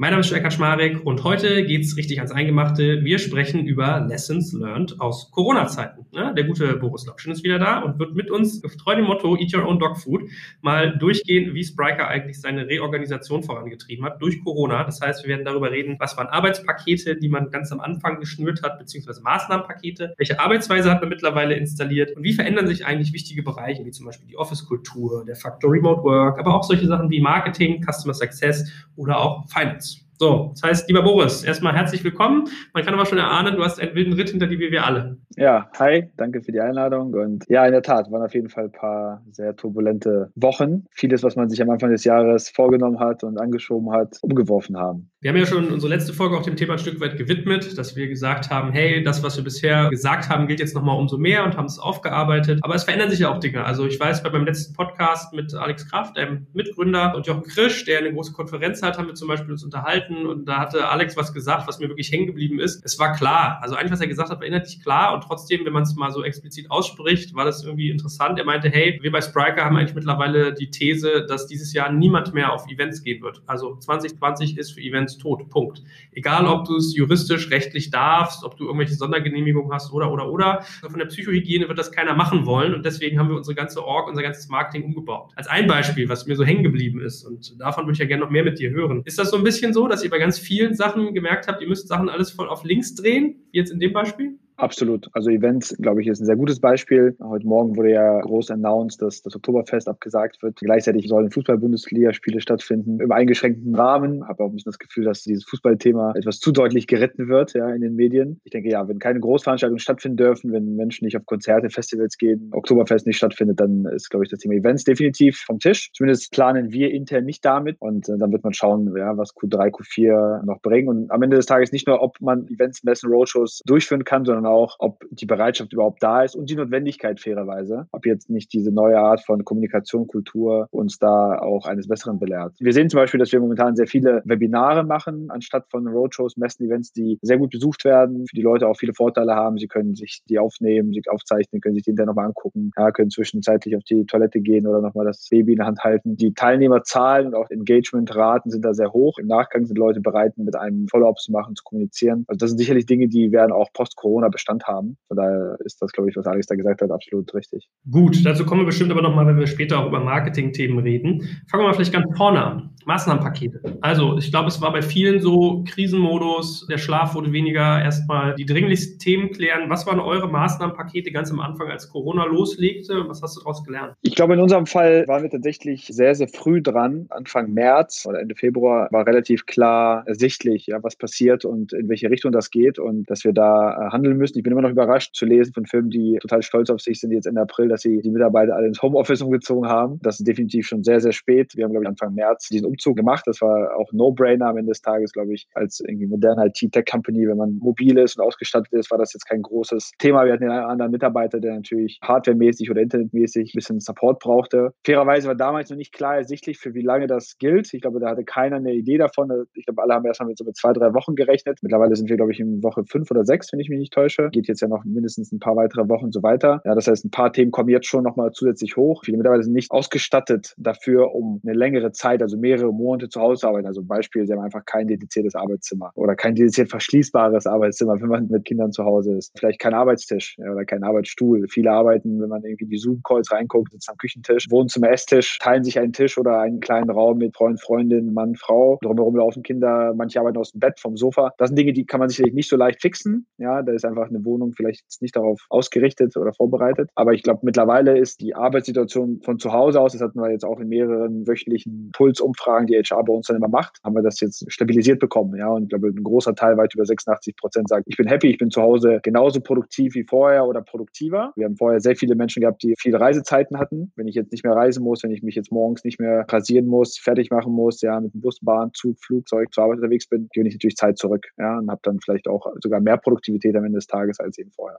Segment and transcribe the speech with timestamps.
[0.00, 3.04] Mein Name ist Jörg Kaczmarek und heute geht's richtig ans Eingemachte.
[3.04, 6.06] Wir sprechen über Lessons Learned aus Corona-Zeiten.
[6.14, 9.54] Der gute Boris Lokschen ist wieder da und wird mit uns, getreu dem Motto Eat
[9.54, 10.22] Your Own Dog Food,
[10.62, 14.84] mal durchgehen, wie Spriker eigentlich seine Reorganisation vorangetrieben hat durch Corona.
[14.84, 18.62] Das heißt, wir werden darüber reden, was waren Arbeitspakete, die man ganz am Anfang geschnürt
[18.62, 23.42] hat, beziehungsweise Maßnahmenpakete, welche Arbeitsweise hat man mittlerweile installiert und wie verändern sich eigentlich wichtige
[23.42, 27.20] Bereiche, wie zum Beispiel die Office-Kultur, der Faktor Remote Work, aber auch solche Sachen wie
[27.20, 29.89] Marketing, Customer Success oder auch Finance.
[30.22, 32.44] So, das heißt, lieber Boris, erstmal herzlich willkommen.
[32.74, 35.16] Man kann aber schon erahnen, du hast einen wilden Ritt hinter dir wie wir alle.
[35.36, 37.14] Ja, hi, danke für die Einladung.
[37.14, 40.84] Und ja, in der Tat, waren auf jeden Fall ein paar sehr turbulente Wochen.
[40.90, 45.10] Vieles, was man sich am Anfang des Jahres vorgenommen hat und angeschoben hat, umgeworfen haben.
[45.22, 47.96] Wir haben ja schon unsere letzte Folge auch dem Thema ein Stück weit gewidmet, dass
[47.96, 51.44] wir gesagt haben, hey, das, was wir bisher gesagt haben, gilt jetzt nochmal umso mehr
[51.44, 52.60] und haben es aufgearbeitet.
[52.62, 53.64] Aber es verändern sich ja auch Dinge.
[53.64, 57.86] Also ich weiß, bei meinem letzten Podcast mit Alex Kraft, einem Mitgründer, und Jochen Krisch,
[57.86, 61.16] der eine große Konferenz hat, haben wir zum Beispiel uns unterhalten und da hatte Alex
[61.16, 62.84] was gesagt, was mir wirklich hängen geblieben ist.
[62.84, 63.58] Es war klar.
[63.62, 66.10] Also eigentlich, was er gesagt hat, war inhaltlich klar und trotzdem, wenn man es mal
[66.10, 68.38] so explizit ausspricht, war das irgendwie interessant.
[68.38, 72.34] Er meinte, hey, wir bei Spriker haben eigentlich mittlerweile die These, dass dieses Jahr niemand
[72.34, 73.42] mehr auf Events gehen wird.
[73.46, 75.48] Also 2020 ist für Events tot.
[75.48, 75.82] Punkt.
[76.12, 80.62] Egal, ob du es juristisch, rechtlich darfst, ob du irgendwelche Sondergenehmigungen hast oder, oder, oder.
[80.82, 84.08] Von der Psychohygiene wird das keiner machen wollen und deswegen haben wir unsere ganze Org,
[84.08, 85.32] unser ganzes Marketing umgebaut.
[85.36, 88.24] Als ein Beispiel, was mir so hängen geblieben ist und davon würde ich ja gerne
[88.24, 89.02] noch mehr mit dir hören.
[89.04, 91.68] Ist das so ein bisschen so, dass ihr bei ganz vielen Sachen gemerkt habt, ihr
[91.68, 94.38] müsst Sachen alles voll auf links drehen, wie jetzt in dem Beispiel?
[94.60, 95.08] Absolut.
[95.14, 97.16] Also Events, glaube ich, ist ein sehr gutes Beispiel.
[97.22, 100.56] Heute Morgen wurde ja groß announced, dass das Oktoberfest abgesagt wird.
[100.56, 104.28] Gleichzeitig sollen Fußball-Bundesliga-Spiele stattfinden im eingeschränkten Rahmen.
[104.28, 107.70] Habe auch ein bisschen das Gefühl, dass dieses Fußballthema etwas zu deutlich geritten wird ja,
[107.70, 108.42] in den Medien.
[108.44, 112.50] Ich denke, ja, wenn keine Großveranstaltungen stattfinden dürfen, wenn Menschen nicht auf Konzerte, Festivals gehen,
[112.52, 115.90] Oktoberfest nicht stattfindet, dann ist, glaube ich, das Thema Events definitiv vom Tisch.
[115.94, 117.76] Zumindest planen wir intern nicht damit.
[117.78, 120.88] Und äh, dann wird man schauen, ja, was Q3, Q4 noch bringen.
[120.88, 124.49] Und am Ende des Tages nicht nur, ob man Events, Messen, Roadshows durchführen kann, sondern
[124.50, 128.72] auch, ob die Bereitschaft überhaupt da ist und die Notwendigkeit fairerweise, ob jetzt nicht diese
[128.72, 132.54] neue Art von Kommunikation, Kultur uns da auch eines Besseren belehrt.
[132.58, 136.66] Wir sehen zum Beispiel, dass wir momentan sehr viele Webinare machen, anstatt von Roadshows, Messen,
[136.66, 139.58] Events, die sehr gut besucht werden, für die Leute auch viele Vorteile haben.
[139.58, 143.10] Sie können sich die aufnehmen, sie aufzeichnen, können sich die hinterher nochmal angucken, ja, können
[143.10, 146.16] zwischenzeitlich auf die Toilette gehen oder nochmal das Baby in der Hand halten.
[146.16, 149.18] Die Teilnehmerzahlen und auch Engagementraten sind da sehr hoch.
[149.18, 152.24] Im Nachgang sind Leute bereit, mit einem Follow-up zu machen, zu kommunizieren.
[152.26, 154.96] Also das sind sicherlich Dinge, die werden auch post-Corona Bestand haben.
[155.08, 157.68] Von daher ist das, glaube ich, was Alex da gesagt hat, absolut richtig.
[157.90, 161.20] Gut, dazu kommen wir bestimmt aber nochmal, wenn wir später auch über Marketing-Themen reden.
[161.50, 162.70] Fangen wir mal vielleicht ganz vorne an.
[162.86, 163.78] Maßnahmenpakete.
[163.80, 168.44] Also, ich glaube, es war bei vielen so Krisenmodus, der Schlaf wurde weniger, erstmal die
[168.44, 169.68] dringlichsten Themen klären.
[169.68, 173.04] Was waren eure Maßnahmenpakete ganz am Anfang, als Corona loslegte?
[173.08, 173.94] Was hast du daraus gelernt?
[174.02, 177.06] Ich glaube, in unserem Fall waren wir tatsächlich sehr, sehr früh dran.
[177.10, 182.10] Anfang März oder Ende Februar war relativ klar ersichtlich, ja, was passiert und in welche
[182.10, 184.38] Richtung das geht und dass wir da äh, handeln müssen.
[184.38, 187.12] Ich bin immer noch überrascht zu lesen von Firmen, die total stolz auf sich sind
[187.12, 189.98] jetzt Ende April, dass sie die Mitarbeiter alle ins Homeoffice umgezogen haben.
[190.02, 191.56] Das ist definitiv schon sehr, sehr spät.
[191.56, 193.24] Wir haben, glaube ich, Anfang März diesen Umzug gemacht.
[193.26, 197.28] Das war auch No-Brainer am Ende des Tages, glaube ich, als irgendwie moderne IT-Tech-Company.
[197.28, 200.24] Wenn man mobil ist und ausgestattet ist, war das jetzt kein großes Thema.
[200.24, 204.72] Wir hatten einen anderen Mitarbeiter, der natürlich hardwaremäßig oder internetmäßig ein bisschen Support brauchte.
[204.84, 207.72] Fairerweise war damals noch nicht klar ersichtlich, für wie lange das gilt.
[207.72, 209.30] Ich glaube, da hatte keiner eine Idee davon.
[209.54, 211.58] Ich glaube, alle haben erstmal mit so mit zwei, drei Wochen gerechnet.
[211.62, 214.28] Mittlerweile sind wir, glaube ich, in Woche fünf oder sechs, wenn ich mich nicht täusche.
[214.30, 216.60] Geht jetzt ja noch mindestens ein paar weitere Wochen so weiter.
[216.64, 219.02] Ja, das heißt, ein paar Themen kommen jetzt schon nochmal zusätzlich hoch.
[219.04, 223.48] Viele Mitarbeiter sind nicht ausgestattet dafür, um eine längere Zeit, also mehrere Monate zu Hause
[223.48, 223.66] arbeiten.
[223.66, 228.28] Also Beispiel, sie haben einfach kein dediziertes Arbeitszimmer oder kein dediziert verschließbares Arbeitszimmer, wenn man
[228.28, 229.32] mit Kindern zu Hause ist.
[229.38, 231.46] Vielleicht kein Arbeitstisch oder kein Arbeitsstuhl.
[231.48, 235.78] Viele arbeiten, wenn man irgendwie die Zoom-Calls reinguckt, sitzen am Küchentisch, Wohnzimmer, Esstisch, teilen sich
[235.78, 238.78] einen Tisch oder einen kleinen Raum mit Freund, Freundin, Mann, Frau.
[238.82, 241.32] Drumherum laufen Kinder, manche arbeiten aus dem Bett, vom Sofa.
[241.38, 243.26] Das sind Dinge, die kann man sicherlich nicht so leicht fixen.
[243.38, 246.90] Ja, da ist einfach eine Wohnung vielleicht nicht darauf ausgerichtet oder vorbereitet.
[246.94, 250.44] Aber ich glaube, mittlerweile ist die Arbeitssituation von zu Hause aus, das hatten wir jetzt
[250.44, 254.20] auch in mehreren wöchentlichen Pulsumfragen, die HR bei uns dann immer macht, haben wir das
[254.20, 255.36] jetzt stabilisiert bekommen.
[255.36, 258.28] Ja, und ich glaube, ein großer Teil, weit über 86 Prozent sagt, ich bin happy,
[258.28, 261.32] ich bin zu Hause genauso produktiv wie vorher oder produktiver.
[261.36, 263.92] Wir haben vorher sehr viele Menschen gehabt, die viele Reisezeiten hatten.
[263.96, 266.66] Wenn ich jetzt nicht mehr reisen muss, wenn ich mich jetzt morgens nicht mehr rasieren
[266.66, 270.28] muss, fertig machen muss, ja, mit dem Bus, Bahn, Zug, Flugzeug zur Arbeit unterwegs bin,
[270.32, 271.26] gewinne ich natürlich Zeit zurück.
[271.38, 274.50] Ja, und habe dann vielleicht auch sogar mehr Produktivität am Ende des Tages als eben
[274.50, 274.78] vorher.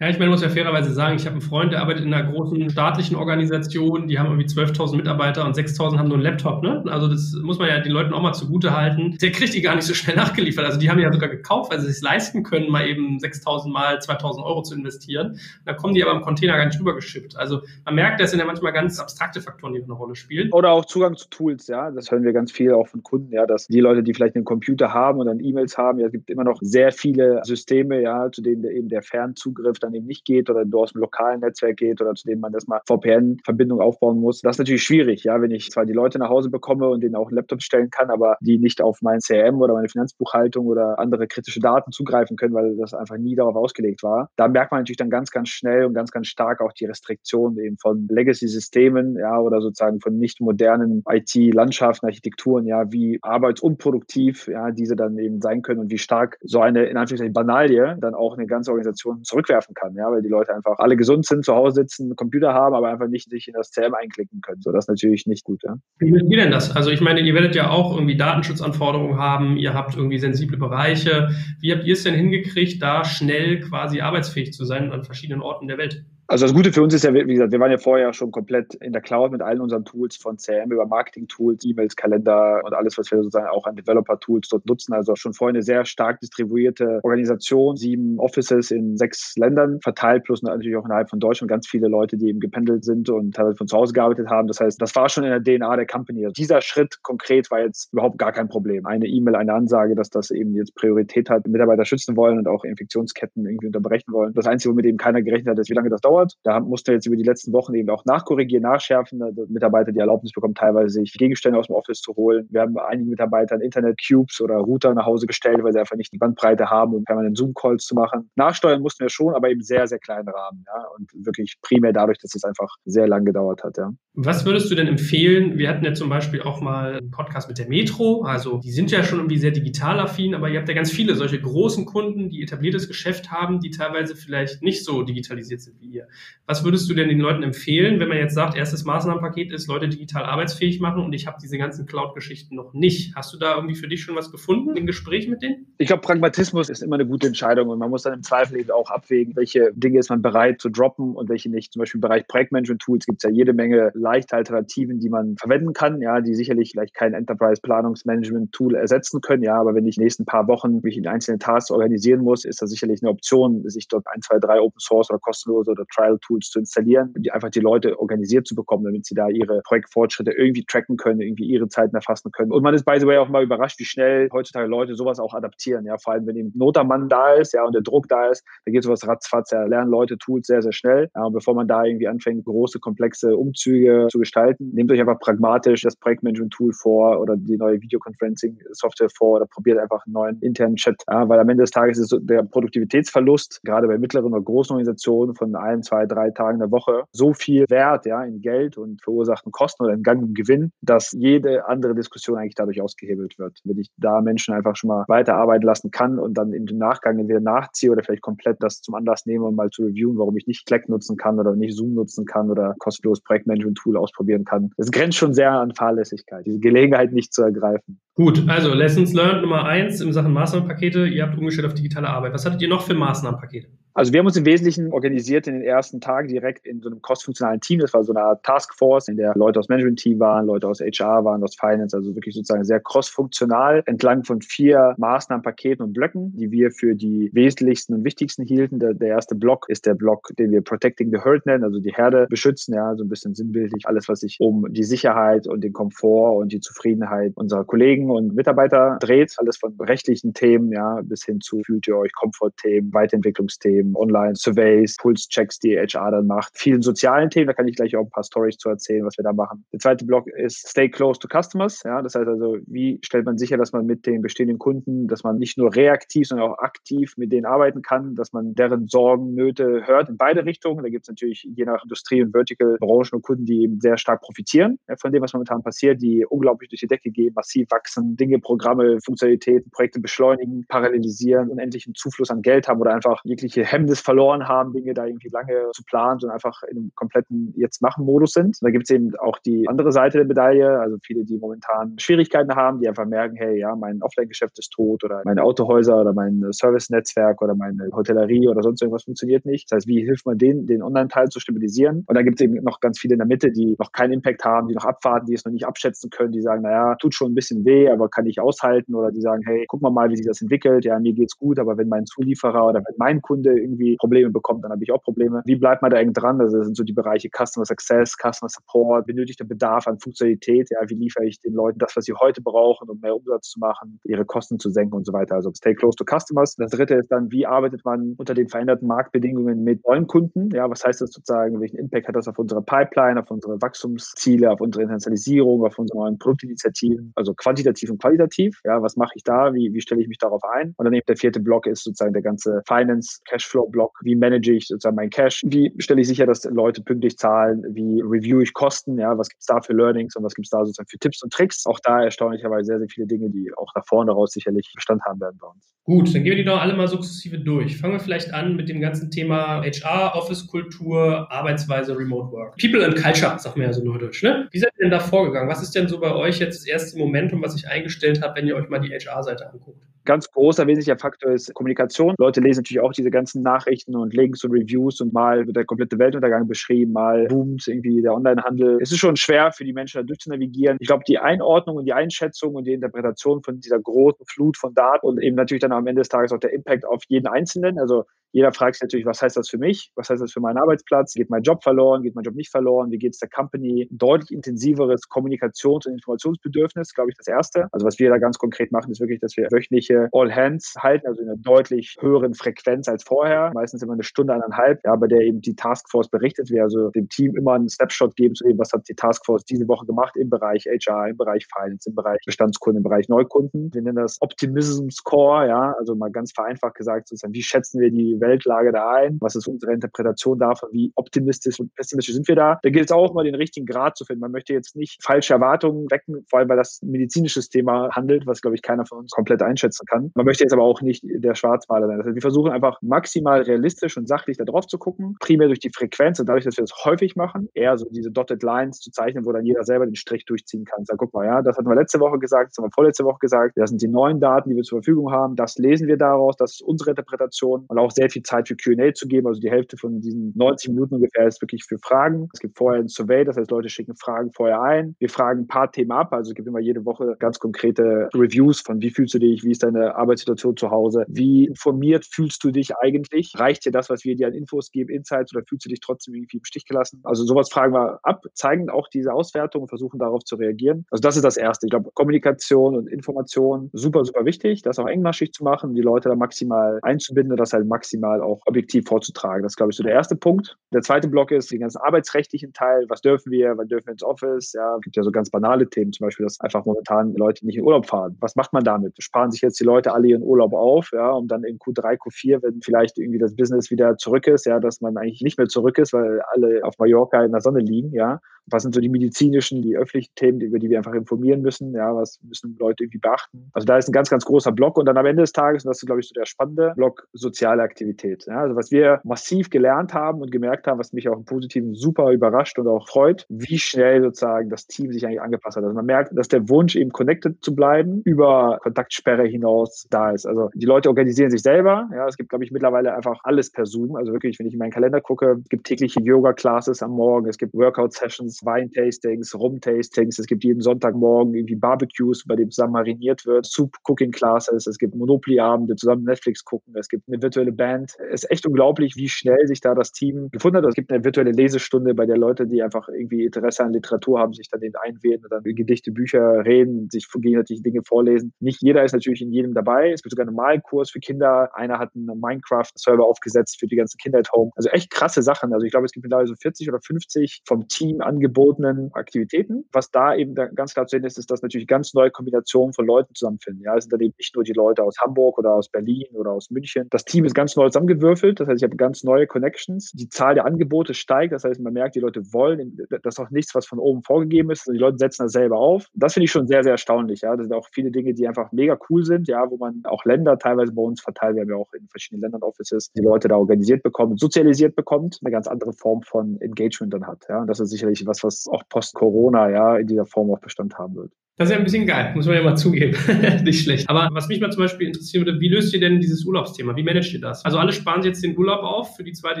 [0.00, 2.30] Ja, ich meine, muss ja fairerweise sagen, ich habe einen Freund, der arbeitet in einer
[2.30, 6.84] großen staatlichen Organisation, die haben irgendwie 12.000 Mitarbeiter und 6.000 haben nur einen Laptop, ne?
[6.86, 9.18] Also das muss man ja den Leuten auch mal zugute halten.
[9.20, 10.64] Der kriegt die gar nicht so schnell nachgeliefert.
[10.64, 13.98] Also die haben ja sogar gekauft, weil sie es leisten können, mal eben 6.000 mal
[13.98, 15.40] 2.000 Euro zu investieren.
[15.64, 17.36] Da kommen die aber im Container gar nicht rübergeschippt.
[17.36, 20.52] Also man merkt, das sind ja manchmal ganz abstrakte Faktoren, die eine Rolle spielen.
[20.52, 21.90] Oder auch Zugang zu Tools, ja.
[21.90, 24.44] Das hören wir ganz viel auch von Kunden, ja, dass die Leute, die vielleicht einen
[24.44, 28.30] Computer haben und dann E-Mails haben, ja, es gibt immer noch sehr viele Systeme, ja,
[28.30, 31.76] zu denen eben der Fernzugriff dann eben nicht geht oder du aus dem lokalen Netzwerk
[31.76, 34.40] geht oder zu dem man erstmal VPN-Verbindung aufbauen muss.
[34.40, 37.14] Das ist natürlich schwierig, ja, wenn ich zwar die Leute nach Hause bekomme und denen
[37.14, 40.98] auch einen Laptop stellen kann, aber die nicht auf mein CRM oder meine Finanzbuchhaltung oder
[40.98, 44.30] andere kritische Daten zugreifen können, weil das einfach nie darauf ausgelegt war.
[44.36, 47.58] Da merkt man natürlich dann ganz, ganz schnell und ganz, ganz stark auch die Restriktionen
[47.58, 54.70] eben von Legacy-Systemen, ja, oder sozusagen von nicht modernen IT-Landschaften, Architekturen, ja, wie arbeitsunproduktiv, ja,
[54.70, 58.36] diese dann eben sein können und wie stark so eine, in Anführungszeichen, Banalie dann auch
[58.36, 62.04] eine ganze Organisation zurückwerfen ja, weil die Leute einfach alle gesund sind, zu Hause sitzen,
[62.04, 64.60] einen Computer haben, aber einfach nicht sich in das CM einklicken können.
[64.60, 65.62] So, das ist natürlich nicht gut.
[65.64, 65.76] Ja.
[65.98, 66.74] Wie müsst ihr denn das?
[66.74, 71.30] Also ich meine, ihr werdet ja auch irgendwie Datenschutzanforderungen haben, ihr habt irgendwie sensible Bereiche.
[71.60, 75.68] Wie habt ihr es denn hingekriegt, da schnell quasi arbeitsfähig zu sein an verschiedenen Orten
[75.68, 76.04] der Welt?
[76.30, 78.74] Also das Gute für uns ist ja, wie gesagt, wir waren ja vorher schon komplett
[78.74, 82.98] in der Cloud mit allen unseren Tools von CM über Marketing-Tools, E-Mails, Kalender und alles,
[82.98, 84.92] was wir sozusagen auch an Developer-Tools dort nutzen.
[84.92, 90.42] Also schon vorher eine sehr stark distribuierte Organisation, sieben Offices in sechs Ländern verteilt, plus
[90.42, 93.66] natürlich auch innerhalb von Deutschland ganz viele Leute, die eben gependelt sind und teilweise von
[93.66, 94.48] zu Hause gearbeitet haben.
[94.48, 96.26] Das heißt, das war schon in der DNA der Company.
[96.26, 98.84] Also dieser Schritt konkret war jetzt überhaupt gar kein Problem.
[98.84, 102.64] Eine E-Mail, eine Ansage, dass das eben jetzt Priorität hat, Mitarbeiter schützen wollen und auch
[102.64, 104.34] Infektionsketten irgendwie unterbrechen wollen.
[104.34, 106.17] Das Einzige, womit eben keiner gerechnet hat, ist, wie lange das dauert.
[106.42, 109.22] Da musste jetzt über die letzten Wochen eben auch nachkorrigieren, nachschärfen.
[109.22, 112.46] Also Mitarbeiter die Erlaubnis bekommen, teilweise sich Gegenstände aus dem Office zu holen.
[112.50, 116.18] Wir haben einigen Mitarbeitern Internet-Cubes oder Router nach Hause gestellt, weil sie einfach nicht die
[116.18, 118.30] Bandbreite haben, um permanent Zoom-Calls zu machen.
[118.36, 120.64] Nachsteuern mussten wir schon, aber eben sehr, sehr kleinen Rahmen.
[120.66, 120.84] Ja?
[120.96, 123.76] Und wirklich primär dadurch, dass es einfach sehr lang gedauert hat.
[123.78, 123.92] Ja.
[124.14, 125.58] Was würdest du denn empfehlen?
[125.58, 128.22] Wir hatten ja zum Beispiel auch mal einen Podcast mit der Metro.
[128.22, 131.14] Also die sind ja schon irgendwie sehr digital affin, aber ihr habt ja ganz viele
[131.14, 135.86] solche großen Kunden, die etabliertes Geschäft haben, die teilweise vielleicht nicht so digitalisiert sind wie
[135.86, 136.07] ihr.
[136.46, 139.86] Was würdest du denn den Leuten empfehlen, wenn man jetzt sagt, erstes Maßnahmenpaket ist, Leute
[139.86, 143.14] digital arbeitsfähig machen und ich habe diese ganzen Cloud-Geschichten noch nicht?
[143.14, 145.66] Hast du da irgendwie für dich schon was gefunden im Gespräch mit denen?
[145.76, 148.70] Ich glaube, Pragmatismus ist immer eine gute Entscheidung und man muss dann im Zweifel eben
[148.70, 151.74] auch abwägen, welche Dinge ist man bereit zu droppen und welche nicht.
[151.74, 155.74] Zum Beispiel im Bereich Projektmanagement-Tools gibt es ja jede Menge leichte Alternativen, die man verwenden
[155.74, 160.06] kann, ja, die sicherlich vielleicht kein Enterprise-Planungsmanagement-Tool ersetzen können, ja, aber wenn ich in den
[160.06, 163.86] nächsten paar Wochen mich in einzelnen Tasks organisieren muss, ist das sicherlich eine Option, sich
[163.86, 167.50] dort ein, zwei, drei Open Source oder kostenlose oder Trial-Tools Tools zu installieren, die einfach
[167.50, 171.68] die Leute organisiert zu bekommen, damit sie da ihre Projektfortschritte irgendwie tracken können, irgendwie ihre
[171.68, 172.52] Zeiten erfassen können.
[172.52, 175.34] Und man ist by the way auch mal überrascht, wie schnell heutzutage Leute sowas auch
[175.34, 175.84] adaptieren.
[175.86, 178.72] Ja, vor allem wenn eben Notermann da ist, ja, und der Druck da ist, da
[178.72, 179.50] geht sowas ratzfatz.
[179.50, 181.08] Ja, lernen Leute Tools sehr, sehr schnell.
[181.14, 185.82] Ja, bevor man da irgendwie anfängt, große, komplexe Umzüge zu gestalten, nehmt euch einfach pragmatisch
[185.82, 191.02] das Projektmanagement-Tool vor oder die neue Videoconferencing-Software vor oder probiert einfach einen neuen internen Chat.
[191.10, 195.34] Ja, weil am Ende des Tages ist der Produktivitätsverlust, gerade bei mittleren oder großen Organisationen
[195.34, 199.52] von ein, zwei, drei Tagen der Woche so viel wert, ja, in Geld und verursachten
[199.52, 203.58] Kosten oder in Gang und Gewinn, dass jede andere Diskussion eigentlich dadurch ausgehebelt wird.
[203.64, 207.40] Wenn ich da Menschen einfach schon mal weiterarbeiten lassen kann und dann im Nachgang entweder
[207.40, 210.66] nachziehe oder vielleicht komplett das zum Anlass nehme, um mal zu reviewen, warum ich nicht
[210.66, 214.70] Slack nutzen kann oder nicht Zoom nutzen kann oder kostenloses Projektmanagement-Tool ausprobieren kann.
[214.76, 218.00] Das grenzt schon sehr an Fahrlässigkeit, diese Gelegenheit nicht zu ergreifen.
[218.14, 221.06] Gut, also Lessons Learned Nummer eins in Sachen Maßnahmenpakete.
[221.06, 222.32] Ihr habt umgestellt auf digitale Arbeit.
[222.32, 223.68] Was hattet ihr noch für Maßnahmenpakete?
[223.98, 227.02] Also wir haben uns im Wesentlichen organisiert in den ersten Tagen direkt in so einem
[227.02, 227.80] crossfunktionalen Team.
[227.80, 231.24] Das war so eine Art Taskforce, in der Leute aus Management-Team waren, Leute aus HR
[231.24, 236.52] waren, aus Finance, also wirklich sozusagen sehr crossfunktional entlang von vier Maßnahmenpaketen und Blöcken, die
[236.52, 238.78] wir für die wesentlichsten und wichtigsten hielten.
[238.78, 241.92] Der, der erste Block ist der Block, den wir Protecting the Herd nennen, also die
[241.92, 245.72] Herde beschützen, ja, so ein bisschen sinnbildlich alles, was sich um die Sicherheit und den
[245.72, 249.34] Komfort und die Zufriedenheit unserer Kollegen und Mitarbeiter dreht.
[249.38, 255.58] Alles von rechtlichen Themen, ja, bis hin zu fühlt ihr euch Komfortthemen, Weiterentwicklungsthemen, Online-Surveys, Pulse-Checks,
[255.60, 258.56] die HR dann macht, vielen sozialen Themen, da kann ich gleich auch ein paar Stories
[258.56, 259.64] zu erzählen, was wir da machen.
[259.72, 263.38] Der zweite Block ist Stay Close to Customers, ja, das heißt also, wie stellt man
[263.38, 267.14] sicher, dass man mit den bestehenden Kunden, dass man nicht nur reaktiv, sondern auch aktiv
[267.16, 270.82] mit denen arbeiten kann, dass man deren Sorgen, Nöte hört in beide Richtungen.
[270.82, 273.96] Da gibt es natürlich je nach Industrie und Vertical Branchen und Kunden, die eben sehr
[273.96, 277.70] stark profitieren ja, von dem, was momentan passiert, die unglaublich durch die Decke gehen, massiv
[277.70, 283.64] wachsen, Dinge, Programme, Funktionalitäten, Projekte beschleunigen, parallelisieren, unendlichen Zufluss an Geld haben oder einfach jegliche
[283.78, 288.32] Hemmnis verloren haben, Dinge da irgendwie lange zu planen und einfach in einem kompletten Jetzt-Machen-Modus
[288.32, 288.58] sind.
[288.60, 291.98] Und da gibt es eben auch die andere Seite der Medaille, also viele, die momentan
[291.98, 296.12] Schwierigkeiten haben, die einfach merken, hey, ja, mein Offline-Geschäft ist tot oder meine Autohäuser oder
[296.12, 299.70] mein Service-Netzwerk oder meine Hotellerie oder sonst irgendwas funktioniert nicht.
[299.70, 302.04] Das heißt, wie hilft man denen, den Online-Teil zu stabilisieren?
[302.06, 304.44] Und dann gibt es eben noch ganz viele in der Mitte, die noch keinen Impact
[304.44, 307.32] haben, die noch abwarten, die es noch nicht abschätzen können, die sagen, naja, tut schon
[307.32, 310.16] ein bisschen weh, aber kann ich aushalten oder die sagen, hey, guck mal mal, wie
[310.16, 310.84] sich das entwickelt.
[310.84, 314.64] Ja, mir geht's gut, aber wenn mein Zulieferer oder wenn mein Kunde irgendwie Probleme bekommt,
[314.64, 315.42] dann habe ich auch Probleme.
[315.44, 316.40] Wie bleibt man da eng dran?
[316.40, 320.68] Also das sind so die Bereiche Customer Success, Customer Support, benötigter Bedarf an Funktionalität.
[320.70, 323.60] Ja, wie liefere ich den Leuten das, was sie heute brauchen, um mehr Umsatz zu
[323.60, 325.34] machen, ihre Kosten zu senken und so weiter.
[325.34, 326.54] Also stay close to customers.
[326.56, 330.50] Das dritte ist dann, wie arbeitet man unter den veränderten Marktbedingungen mit neuen Kunden?
[330.54, 331.60] Ja, was heißt das sozusagen?
[331.60, 335.98] Welchen Impact hat das auf unsere Pipeline, auf unsere Wachstumsziele, auf unsere Internationalisierung, auf unsere
[335.98, 337.12] neuen Produktinitiativen?
[337.14, 338.60] Also quantitativ und qualitativ.
[338.64, 339.52] Ja, was mache ich da?
[339.54, 340.74] Wie, wie stelle ich mich darauf ein?
[340.76, 343.98] Und dann eben der vierte Block ist sozusagen der ganze Finance Cashflow Block.
[344.02, 345.42] Wie manage ich sozusagen mein Cash?
[345.46, 347.64] Wie stelle ich sicher, dass Leute pünktlich zahlen?
[347.70, 348.98] Wie review ich Kosten?
[348.98, 351.22] Ja, was gibt es da für Learnings und was gibt es da sozusagen für Tipps
[351.22, 351.66] und Tricks?
[351.66, 355.20] Auch da erstaunlicherweise sehr, sehr viele Dinge, die auch nach vorne raus sicherlich Bestand haben
[355.20, 355.74] werden bei uns.
[355.84, 357.78] Gut, dann gehen wir die doch alle mal sukzessive durch.
[357.78, 362.56] Fangen wir vielleicht an mit dem ganzen Thema HR, Office-Kultur, Arbeitsweise, Remote Work.
[362.58, 364.48] People and Culture, sagt man ja so neudeutsch, ne?
[364.50, 365.48] Wie seid ihr denn da vorgegangen?
[365.48, 368.46] Was ist denn so bei euch jetzt das erste Momentum, was sich eingestellt hat, wenn
[368.46, 369.80] ihr euch mal die HR-Seite anguckt?
[370.08, 372.14] Ganz großer, wesentlicher Faktor ist Kommunikation.
[372.16, 375.66] Leute lesen natürlich auch diese ganzen Nachrichten und Links und Reviews und mal wird der
[375.66, 378.78] komplette Weltuntergang beschrieben, mal boomt irgendwie der Onlinehandel.
[378.80, 380.78] Es ist schon schwer für die Menschen da durchzunavigieren.
[380.80, 384.72] Ich glaube, die Einordnung und die Einschätzung und die Interpretation von dieser großen Flut von
[384.72, 387.78] Daten und eben natürlich dann am Ende des Tages auch der Impact auf jeden Einzelnen.
[387.78, 389.90] Also jeder fragt sich natürlich, was heißt das für mich?
[389.94, 391.14] Was heißt das für meinen Arbeitsplatz?
[391.14, 392.02] Geht mein Job verloren?
[392.02, 392.90] Geht mein Job nicht verloren?
[392.90, 393.88] Wie geht es der Company?
[393.90, 397.68] Deutlich intensiveres Kommunikations- und Informationsbedürfnis, glaube ich, das Erste.
[397.72, 401.06] Also was wir da ganz konkret machen, ist wirklich, dass wir wöchentliche All Hands halten,
[401.06, 403.50] also in einer deutlich höheren Frequenz als vorher.
[403.54, 406.50] Meistens immer eine Stunde, eineinhalb, ja, bei der eben die Taskforce berichtet.
[406.50, 409.66] Wir also dem Team immer einen Snapshot geben zu dem, was hat die Taskforce diese
[409.68, 413.72] Woche gemacht im Bereich HR, im Bereich Finance, im Bereich Bestandskunden, im Bereich Neukunden.
[413.72, 417.90] Wir nennen das Optimism Score, ja, also mal ganz vereinfacht gesagt, sozusagen, wie schätzen wir
[417.90, 419.18] die Weltlage da ein?
[419.20, 420.68] Was ist unsere Interpretation davon?
[420.72, 422.58] Wie optimistisch und pessimistisch sind wir da?
[422.62, 424.20] Da gilt es auch mal den richtigen Grad zu finden.
[424.20, 428.40] Man möchte jetzt nicht falsche Erwartungen wecken, vor allem weil das medizinisches Thema handelt, was,
[428.40, 430.10] glaube ich, keiner von uns komplett einschätzen kann.
[430.14, 431.98] Man möchte jetzt aber auch nicht der Schwarzmaler sein.
[431.98, 435.70] Das wir versuchen einfach maximal realistisch und sachlich da drauf zu gucken, primär durch die
[435.70, 439.24] Frequenz und dadurch, dass wir das häufig machen, eher so diese Dotted Lines zu zeichnen,
[439.24, 440.84] wo dann jeder selber den Strich durchziehen kann.
[440.84, 443.18] Sag, guck mal, ja, das hatten wir letzte Woche gesagt, das haben wir vorletzte Woche
[443.20, 446.36] gesagt, das sind die neuen Daten, die wir zur Verfügung haben, das lesen wir daraus,
[446.36, 449.26] das ist unsere Interpretation und auch sehr viel Zeit für Q&A zu geben.
[449.26, 452.28] Also die Hälfte von diesen 90 Minuten ungefähr ist wirklich für Fragen.
[452.32, 454.94] Es gibt vorher ein Survey, das heißt, Leute schicken Fragen vorher ein.
[454.98, 458.60] Wir fragen ein paar Themen ab, also es gibt immer jede Woche ganz konkrete Reviews
[458.60, 462.50] von wie fühlst du dich, wie ist deine Arbeitssituation zu Hause, wie informiert fühlst du
[462.50, 465.68] dich eigentlich, reicht dir das, was wir dir an Infos geben, Insights oder fühlst du
[465.68, 467.00] dich trotzdem irgendwie im Stich gelassen?
[467.04, 470.86] Also sowas fragen wir ab, zeigen auch diese Auswertung und versuchen darauf zu reagieren.
[470.90, 471.66] Also das ist das Erste.
[471.66, 476.08] Ich glaube, Kommunikation und Information super, super wichtig, das auch engmaschig zu machen, die Leute
[476.08, 479.42] da maximal einzubinden und das halt maximal auch objektiv vorzutragen.
[479.42, 480.56] Das ist, glaube ich, so der erste Punkt.
[480.72, 482.84] Der zweite Block ist den ganzen arbeitsrechtlichen Teil.
[482.88, 483.56] Was dürfen wir?
[483.56, 484.52] Wann dürfen wir ins Office?
[484.52, 487.56] Ja, es gibt ja so ganz banale Themen, zum Beispiel, dass einfach momentan Leute nicht
[487.56, 488.16] in Urlaub fahren.
[488.20, 488.94] Was macht man damit?
[488.98, 492.42] Sparen sich jetzt die Leute alle ihren Urlaub auf, ja, um dann in Q3, Q4,
[492.42, 495.78] wenn vielleicht irgendwie das Business wieder zurück ist, ja, dass man eigentlich nicht mehr zurück
[495.78, 498.20] ist, weil alle auf Mallorca in der Sonne liegen, ja.
[498.50, 501.72] Was sind so die medizinischen, die öffentlichen Themen, über die wir einfach informieren müssen?
[501.72, 503.50] Ja, was müssen Leute irgendwie beachten?
[503.52, 505.70] Also da ist ein ganz, ganz großer Block und dann am Ende des Tages, und
[505.70, 507.58] das ist, glaube ich, so der spannende Block, soziale.
[507.88, 508.26] Produktivität.
[508.26, 511.74] Ja, also was wir massiv gelernt haben und gemerkt haben, was mich auch im Positiven
[511.74, 515.64] super überrascht und auch freut, wie schnell sozusagen das Team sich eigentlich angepasst hat.
[515.64, 520.26] Also man merkt, dass der Wunsch eben connected zu bleiben über Kontaktsperre hinaus da ist.
[520.26, 521.88] Also die Leute organisieren sich selber.
[521.92, 523.96] Ja, es gibt, glaube ich, mittlerweile einfach alles per Zoom.
[523.96, 527.38] Also wirklich, wenn ich in meinen Kalender gucke, es gibt tägliche Yoga-Classes am Morgen, es
[527.38, 533.46] gibt Workout-Sessions, Weintastings, Rum-Tastings, es gibt jeden Sonntagmorgen irgendwie Barbecues, bei dem zusammen mariniert wird,
[533.46, 537.94] Soup-Cooking-Classes, es gibt Monopoly-Abende, zusammen Netflix gucken, es gibt eine virtuelle Band.
[538.10, 540.64] Es ist echt unglaublich, wie schnell sich da das Team gefunden hat.
[540.64, 544.32] Es gibt eine virtuelle Lesestunde, bei der Leute, die einfach irgendwie Interesse an Literatur haben,
[544.32, 548.32] sich dann den einwählen und dann Gedichte, Bücher reden, sich gegenseitig Dinge vorlesen.
[548.40, 549.90] Nicht jeder ist natürlich in jedem dabei.
[549.92, 551.50] Es gibt sogar einen Malkurs für Kinder.
[551.54, 554.50] Einer hat einen Minecraft-Server aufgesetzt für die ganzen Kinder at Home.
[554.56, 555.52] Also echt krasse Sachen.
[555.52, 559.64] Also ich glaube, es gibt mittlerweile so 40 oder 50 vom Team angebotenen Aktivitäten.
[559.72, 562.86] Was da eben ganz klar zu sehen ist, ist, dass natürlich ganz neue Kombinationen von
[562.86, 563.62] Leuten zusammenfinden.
[563.62, 566.32] Ja, es sind dann eben nicht nur die Leute aus Hamburg oder aus Berlin oder
[566.32, 566.88] aus München.
[566.90, 568.40] Das Team ist ganz neu zusammengewürfelt.
[568.40, 569.92] Das heißt, ich habe ganz neue Connections.
[569.92, 571.32] Die Zahl der Angebote steigt.
[571.32, 572.76] Das heißt, man merkt, die Leute wollen.
[572.90, 574.66] Das ist auch nichts, was von oben vorgegeben ist.
[574.66, 575.86] Die Leute setzen das selber auf.
[575.94, 577.20] Das finde ich schon sehr, sehr erstaunlich.
[577.22, 579.28] Ja, das sind auch viele Dinge, die einfach mega cool sind.
[579.28, 581.36] Ja, wo man auch Länder teilweise bei uns verteilt.
[581.36, 585.18] Wir haben ja auch in verschiedenen Ländern Offices die Leute da organisiert bekommen, sozialisiert bekommt,
[585.22, 587.24] eine ganz andere Form von Engagement dann hat.
[587.28, 590.76] Ja, und das ist sicherlich was, was auch post-Corona ja in dieser Form auch Bestand
[590.78, 591.12] haben wird.
[591.38, 592.96] Das ist ja ein bisschen geil, muss man ja mal zugeben.
[593.44, 593.88] Nicht schlecht.
[593.88, 596.74] Aber was mich mal zum Beispiel interessieren würde, wie löst ihr denn dieses Urlaubsthema?
[596.74, 597.44] Wie managt ihr das?
[597.44, 599.40] Also alle sparen jetzt den Urlaub auf für die zweite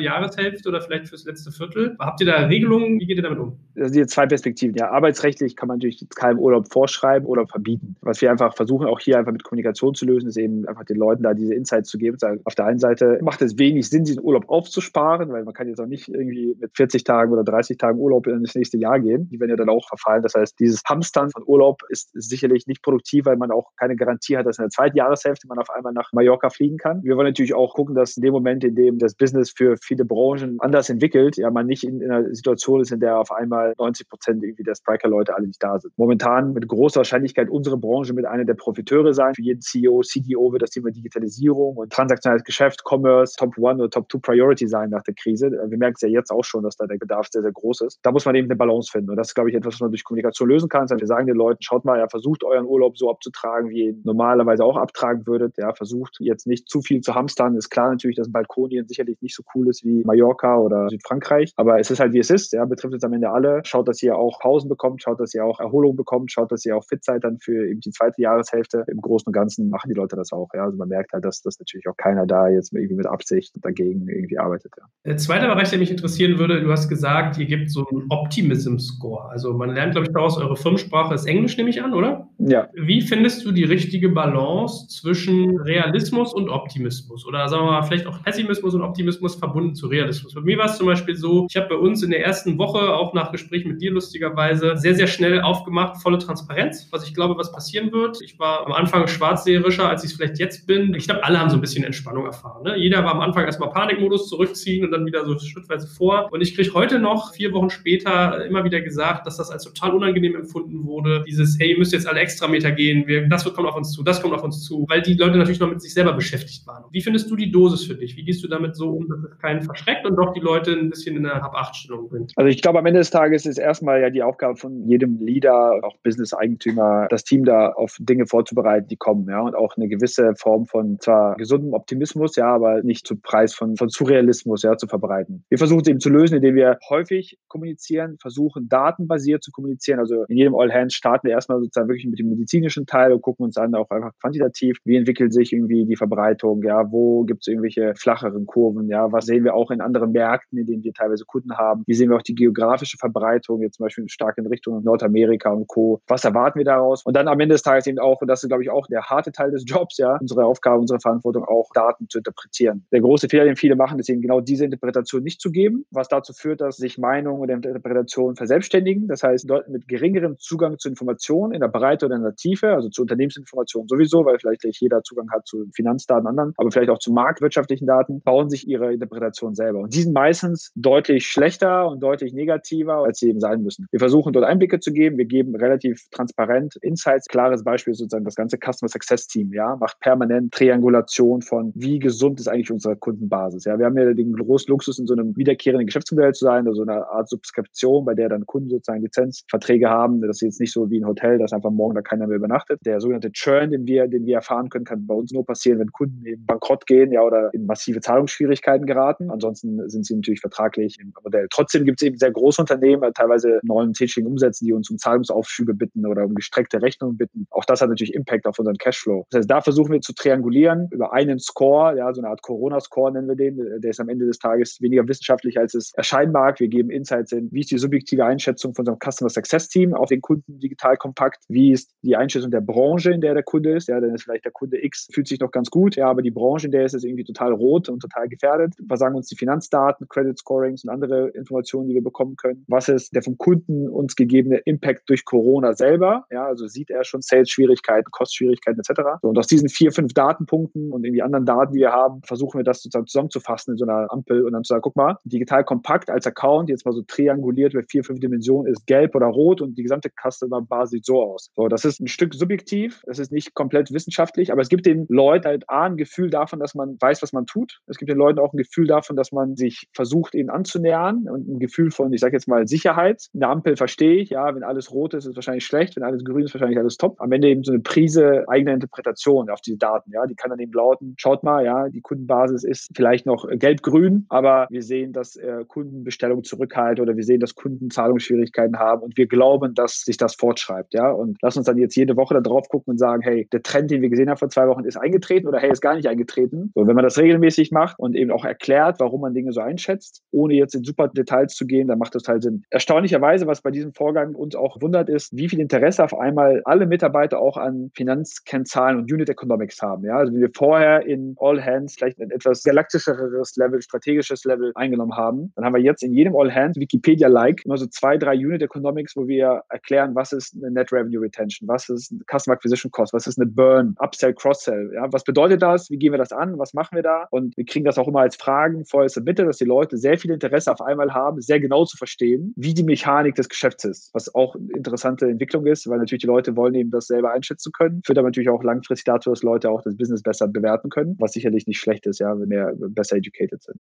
[0.00, 1.96] Jahreshälfte oder vielleicht fürs letzte Viertel.
[1.98, 3.00] Habt ihr da Regelungen?
[3.00, 3.58] Wie geht ihr damit um?
[3.74, 4.76] Das sind jetzt zwei Perspektiven.
[4.76, 7.96] Ja, arbeitsrechtlich kann man natürlich keinem Urlaub vorschreiben oder verbieten.
[8.00, 10.98] Was wir einfach versuchen, auch hier einfach mit Kommunikation zu lösen, ist eben einfach den
[10.98, 12.16] Leuten da diese Insights zu geben.
[12.44, 15.80] Auf der einen Seite macht es wenig Sinn, diesen Urlaub aufzusparen, weil man kann jetzt
[15.80, 19.28] auch nicht irgendwie mit 40 Tagen oder 30 Tagen Urlaub in das nächste Jahr gehen.
[19.30, 20.22] Die werden ja dann auch verfallen.
[20.22, 24.36] Das heißt, dieses Hamstern von Urlaub ist, sicherlich nicht produktiv, weil man auch keine Garantie
[24.36, 27.02] hat, dass in der zweiten Jahreshälfte man auf einmal nach Mallorca fliegen kann.
[27.02, 30.04] Wir wollen natürlich auch gucken, dass in dem Moment, in dem das Business für viele
[30.04, 33.74] Branchen anders entwickelt, ja, man nicht in, in einer Situation ist, in der auf einmal
[33.78, 35.92] 90 Prozent irgendwie der Spriker-Leute alle nicht da sind.
[35.96, 39.34] Momentan mit großer Wahrscheinlichkeit unsere Branche mit einer der Profiteure sein.
[39.34, 43.90] Für jeden CEO, CDO wird das Thema Digitalisierung und transaktionales Geschäft, Commerce, Top One oder
[43.90, 45.50] Top Two Priority sein nach der Krise.
[45.50, 47.98] Wir merken es ja jetzt auch schon, dass da der Bedarf sehr, sehr groß ist.
[48.02, 49.10] Da muss man eben eine Balance finden.
[49.10, 50.88] Und das ist, glaube ich, etwas, was man durch Kommunikation lösen kann.
[50.88, 54.02] Wir sagen den Leuten, schaut mal, ja, versucht euren Urlaub so abzutragen, wie ihr ihn
[54.04, 55.56] normalerweise auch abtragen würdet.
[55.58, 57.56] Ja, versucht jetzt nicht zu viel zu hamstern.
[57.56, 61.78] Ist klar natürlich, dass Balkonien sicherlich nicht so cool ist wie Mallorca oder Südfrankreich, aber
[61.78, 62.52] es ist halt wie es ist.
[62.52, 63.60] Ja, betrifft jetzt am Ende alle.
[63.64, 66.76] Schaut, dass ihr auch Pausen bekommt, schaut, dass ihr auch Erholung bekommt, schaut, dass ihr
[66.76, 68.84] auch fit seid dann für eben die zweite Jahreshälfte.
[68.88, 70.48] Im Großen und Ganzen machen die Leute das auch.
[70.54, 73.54] Ja, also man merkt halt, dass das natürlich auch keiner da jetzt irgendwie mit Absicht
[73.62, 74.72] dagegen irgendwie arbeitet.
[74.76, 74.84] Ja.
[75.04, 79.28] Der zweite Bereich, der mich interessieren würde, du hast gesagt, ihr gebt so einen Optimism-Score.
[79.28, 82.28] Also man lernt, glaube ich, daraus, eure Firmensprache ist Englisch, nehme ich an, oder?
[82.38, 82.68] Ja.
[82.74, 87.26] Wie findest du die richtige Balance zwischen Realismus und Optimismus?
[87.26, 90.34] Oder sagen wir mal, vielleicht auch Pessimismus und Optimismus verbunden zu Realismus?
[90.34, 92.94] Bei mir war es zum Beispiel so, ich habe bei uns in der ersten Woche,
[92.94, 97.36] auch nach Gespräch mit dir lustigerweise, sehr, sehr schnell aufgemacht, volle Transparenz, was ich glaube,
[97.36, 98.20] was passieren wird.
[98.22, 100.94] Ich war am Anfang schwarzseherischer, als ich es vielleicht jetzt bin.
[100.94, 102.62] Ich glaube, alle haben so ein bisschen Entspannung erfahren.
[102.62, 102.76] Ne?
[102.78, 106.28] Jeder war am Anfang erstmal Panikmodus zurückziehen und dann wieder so schrittweise vor.
[106.30, 109.92] Und ich kriege heute noch, vier Wochen später, immer wieder gesagt, dass das als total
[109.92, 111.24] unangenehm empfunden wurde.
[111.26, 114.02] Dieses, hey, ihr müsst jetzt alle extra Meter gehen, wir, das kommt auf uns zu,
[114.02, 116.84] das kommt auf uns zu, weil die Leute natürlich noch mit sich selber beschäftigt waren.
[116.90, 118.16] Wie findest du die Dosis für dich?
[118.16, 120.90] Wie gehst du damit so um, dass es keinen verschreckt und doch die Leute ein
[120.90, 122.32] bisschen in einer Hab-Acht-Stellung sind?
[122.36, 125.80] Also ich glaube, am Ende des Tages ist erstmal ja die Aufgabe von jedem Leader,
[125.82, 130.34] auch Business-Eigentümer, das Team da auf Dinge vorzubereiten, die kommen, ja, und auch eine gewisse
[130.36, 134.86] Form von zwar gesundem Optimismus, ja, aber nicht zum Preis von, von Surrealismus, ja, zu
[134.86, 135.44] verbreiten.
[135.48, 140.00] Wir versuchen es eben zu lösen, indem wir häufig kommunizieren, versuchen datenbasiert zu kommunizieren.
[140.00, 143.22] Also in jedem All Hands starten wir erstmal sozusagen wirklich mit dem medizinischen Teil und
[143.22, 147.42] gucken uns an auch einfach quantitativ, wie entwickelt sich irgendwie die Verbreitung, ja, wo gibt
[147.42, 150.92] es irgendwelche flacheren Kurven, ja, was sehen wir auch in anderen Märkten, in denen wir
[150.92, 154.46] teilweise Kunden haben, wie sehen wir auch die geografische Verbreitung, jetzt zum Beispiel stark in
[154.46, 156.00] Richtung Nordamerika und Co.
[156.06, 157.04] Was erwarten wir daraus?
[157.04, 159.02] Und dann am Ende des Tages eben auch, und das ist, glaube ich, auch der
[159.02, 162.86] harte Teil des Jobs, ja, unsere Aufgabe, unsere Verantwortung auch Daten zu interpretieren.
[162.92, 166.08] Der große Fehler, den viele machen, ist eben genau diese Interpretation nicht zu geben, was
[166.08, 169.08] dazu führt, dass sich Meinung und Interpretation verselbstständigen.
[169.08, 172.74] Das heißt, Leute mit geringerem Zugang zu Informationen in der Breite oder in der Tiefe,
[172.74, 176.90] also zu Unternehmensinformationen sowieso, weil vielleicht nicht jeder Zugang hat zu Finanzdaten anderen, aber vielleicht
[176.90, 179.80] auch zu marktwirtschaftlichen Daten, bauen sich ihre Interpretation selber.
[179.80, 183.86] Und die sind meistens deutlich schlechter und deutlich negativer, als sie eben sein müssen.
[183.90, 185.18] Wir versuchen dort Einblicke zu geben.
[185.18, 187.26] Wir geben relativ transparent Insights.
[187.26, 191.98] Klares Beispiel ist sozusagen das ganze Customer Success Team, ja, macht permanent Triangulation von, wie
[191.98, 193.64] gesund ist eigentlich unsere Kundenbasis.
[193.64, 196.82] Ja, wir haben ja den großen Luxus, in so einem wiederkehrenden Geschäftsmodell zu sein, also
[196.82, 200.90] eine Art Subskription, bei der dann Kunden sozusagen Lizenzverträge haben, dass sie jetzt nicht so
[200.90, 202.80] wie ein Hotel, dass einfach morgen da keiner mehr übernachtet.
[202.84, 205.92] Der sogenannte Churn, den wir, den wir erfahren können, kann bei uns nur passieren, wenn
[205.92, 209.30] Kunden eben bankrott gehen, ja, oder in massive Zahlungsschwierigkeiten geraten.
[209.30, 211.46] Ansonsten sind sie natürlich vertraglich im Modell.
[211.50, 215.74] Trotzdem gibt es eben sehr große Unternehmen, teilweise neuen tätigen Umsätzen, die uns um Zahlungsaufschübe
[215.74, 217.46] bitten oder um gestreckte Rechnungen bitten.
[217.50, 219.26] Auch das hat natürlich Impact auf unseren Cashflow.
[219.30, 223.12] Das heißt, da versuchen wir zu triangulieren über einen Score, ja, so eine Art Corona-Score
[223.12, 223.80] nennen wir den.
[223.80, 226.60] Der ist am Ende des Tages weniger wissenschaftlich, als es erscheinen mag.
[226.60, 230.08] Wir geben Insights in, wie ist die subjektive Einschätzung von unserem Customer Success Team auf
[230.08, 231.44] den Kunden digital kompakt?
[231.48, 233.88] Wie ist die Einschätzung der Branche, in der der Kunde ist?
[233.88, 236.30] Ja, dann ist vielleicht der Kunde X fühlt sich noch ganz gut, ja, aber die
[236.30, 238.74] Branche, in der ist, ist irgendwie total rot und total gefährdet.
[238.86, 242.64] Was sagen uns die Finanzdaten, Credit Scorings und andere Informationen, die wir bekommen können?
[242.68, 246.26] Was ist der vom Kunden uns gegebene Impact durch Corona selber?
[246.30, 249.02] Ja, also sieht er schon Sales-Schwierigkeiten, Kostschwierigkeiten etc.
[249.22, 252.20] So, und aus diesen vier, fünf Datenpunkten und in die anderen Daten, die wir haben,
[252.24, 255.16] versuchen wir das sozusagen zusammenzufassen in so einer Ampel und dann zu sagen, guck mal,
[255.24, 259.26] digital kompakt als Account, jetzt mal so trianguliert über vier, fünf Dimensionen, ist gelb oder
[259.26, 261.50] rot und die gesamte Customer-Basis sieht so aus.
[261.54, 265.06] So, das ist ein Stück subjektiv, das ist nicht komplett wissenschaftlich, aber es gibt den
[265.08, 267.78] Leuten halt A, ein Gefühl davon, dass man weiß, was man tut.
[267.86, 271.48] Es gibt den Leuten auch ein Gefühl davon, dass man sich versucht, ihnen anzunähern und
[271.48, 273.26] ein Gefühl von, ich sage jetzt mal, Sicherheit.
[273.34, 276.44] Eine Ampel verstehe ich, ja, wenn alles rot ist, ist wahrscheinlich schlecht, wenn alles grün
[276.44, 277.20] ist, wahrscheinlich alles top.
[277.20, 280.58] Am Ende eben so eine Prise eigener Interpretation auf diese Daten, ja, die kann dann
[280.58, 285.36] eben lauten, schaut mal, ja, die Kundenbasis ist vielleicht noch gelb-grün, aber wir sehen, dass
[285.36, 290.16] äh, Kundenbestellungen zurückhalten oder wir sehen, dass Kunden Zahlungsschwierigkeiten haben und wir glauben, dass sich
[290.16, 293.22] das fortschreibt, ja, und lass uns dann jetzt jede Woche da drauf gucken und sagen,
[293.22, 295.80] hey, der Trend, den wir gesehen haben vor zwei Wochen, ist eingetreten oder hey, ist
[295.80, 296.72] gar nicht eingetreten.
[296.74, 300.22] So, wenn man das regelmäßig macht und eben auch erklärt, warum man Dinge so einschätzt,
[300.30, 302.64] ohne jetzt in super Details zu gehen, dann macht das halt Sinn.
[302.70, 306.86] Erstaunlicherweise, was bei diesem Vorgang uns auch wundert, ist, wie viel Interesse auf einmal alle
[306.86, 310.04] Mitarbeiter auch an Finanzkennzahlen und Unit Economics haben.
[310.04, 314.72] Ja, also wie wir vorher in All Hands vielleicht ein etwas galaktischeres Level, strategisches Level
[314.74, 318.34] eingenommen haben, dann haben wir jetzt in jedem All Hands Wikipedia-like immer so zwei, drei
[318.34, 322.90] Unit Economics, wo wir erklären, was ist eine Net Revenue Retention, was ist Customer Acquisition
[322.90, 324.92] Cost, was ist eine Burn, Upsell, Cross-Sell.
[324.94, 325.90] Ja, was bedeutet das?
[325.90, 326.58] Wie gehen wir das an?
[326.58, 327.26] Was machen wir da?
[327.30, 330.30] Und wir kriegen das auch immer als Fragen vorher submitted, dass die Leute sehr viel
[330.30, 334.34] Interesse auf einmal haben, sehr genau zu verstehen, wie die Mechanik des Geschäfts ist, was
[334.34, 338.02] auch eine interessante Entwicklung ist, weil natürlich die Leute wollen eben das selber einschätzen können.
[338.04, 341.32] Führt aber natürlich auch langfristig dazu, dass Leute auch das Business besser bewerten können, was
[341.32, 343.78] sicherlich nicht schlecht ist, ja, wenn wir besser educated sind.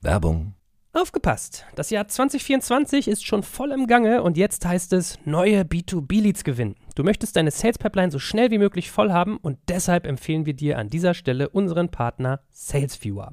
[0.00, 0.57] Werbung.
[1.00, 1.64] Aufgepasst!
[1.76, 6.74] Das Jahr 2024 ist schon voll im Gange und jetzt heißt es neue B2B-Leads gewinnen.
[6.96, 10.54] Du möchtest deine Sales Pipeline so schnell wie möglich voll haben und deshalb empfehlen wir
[10.54, 13.32] dir an dieser Stelle unseren Partner SalesViewer.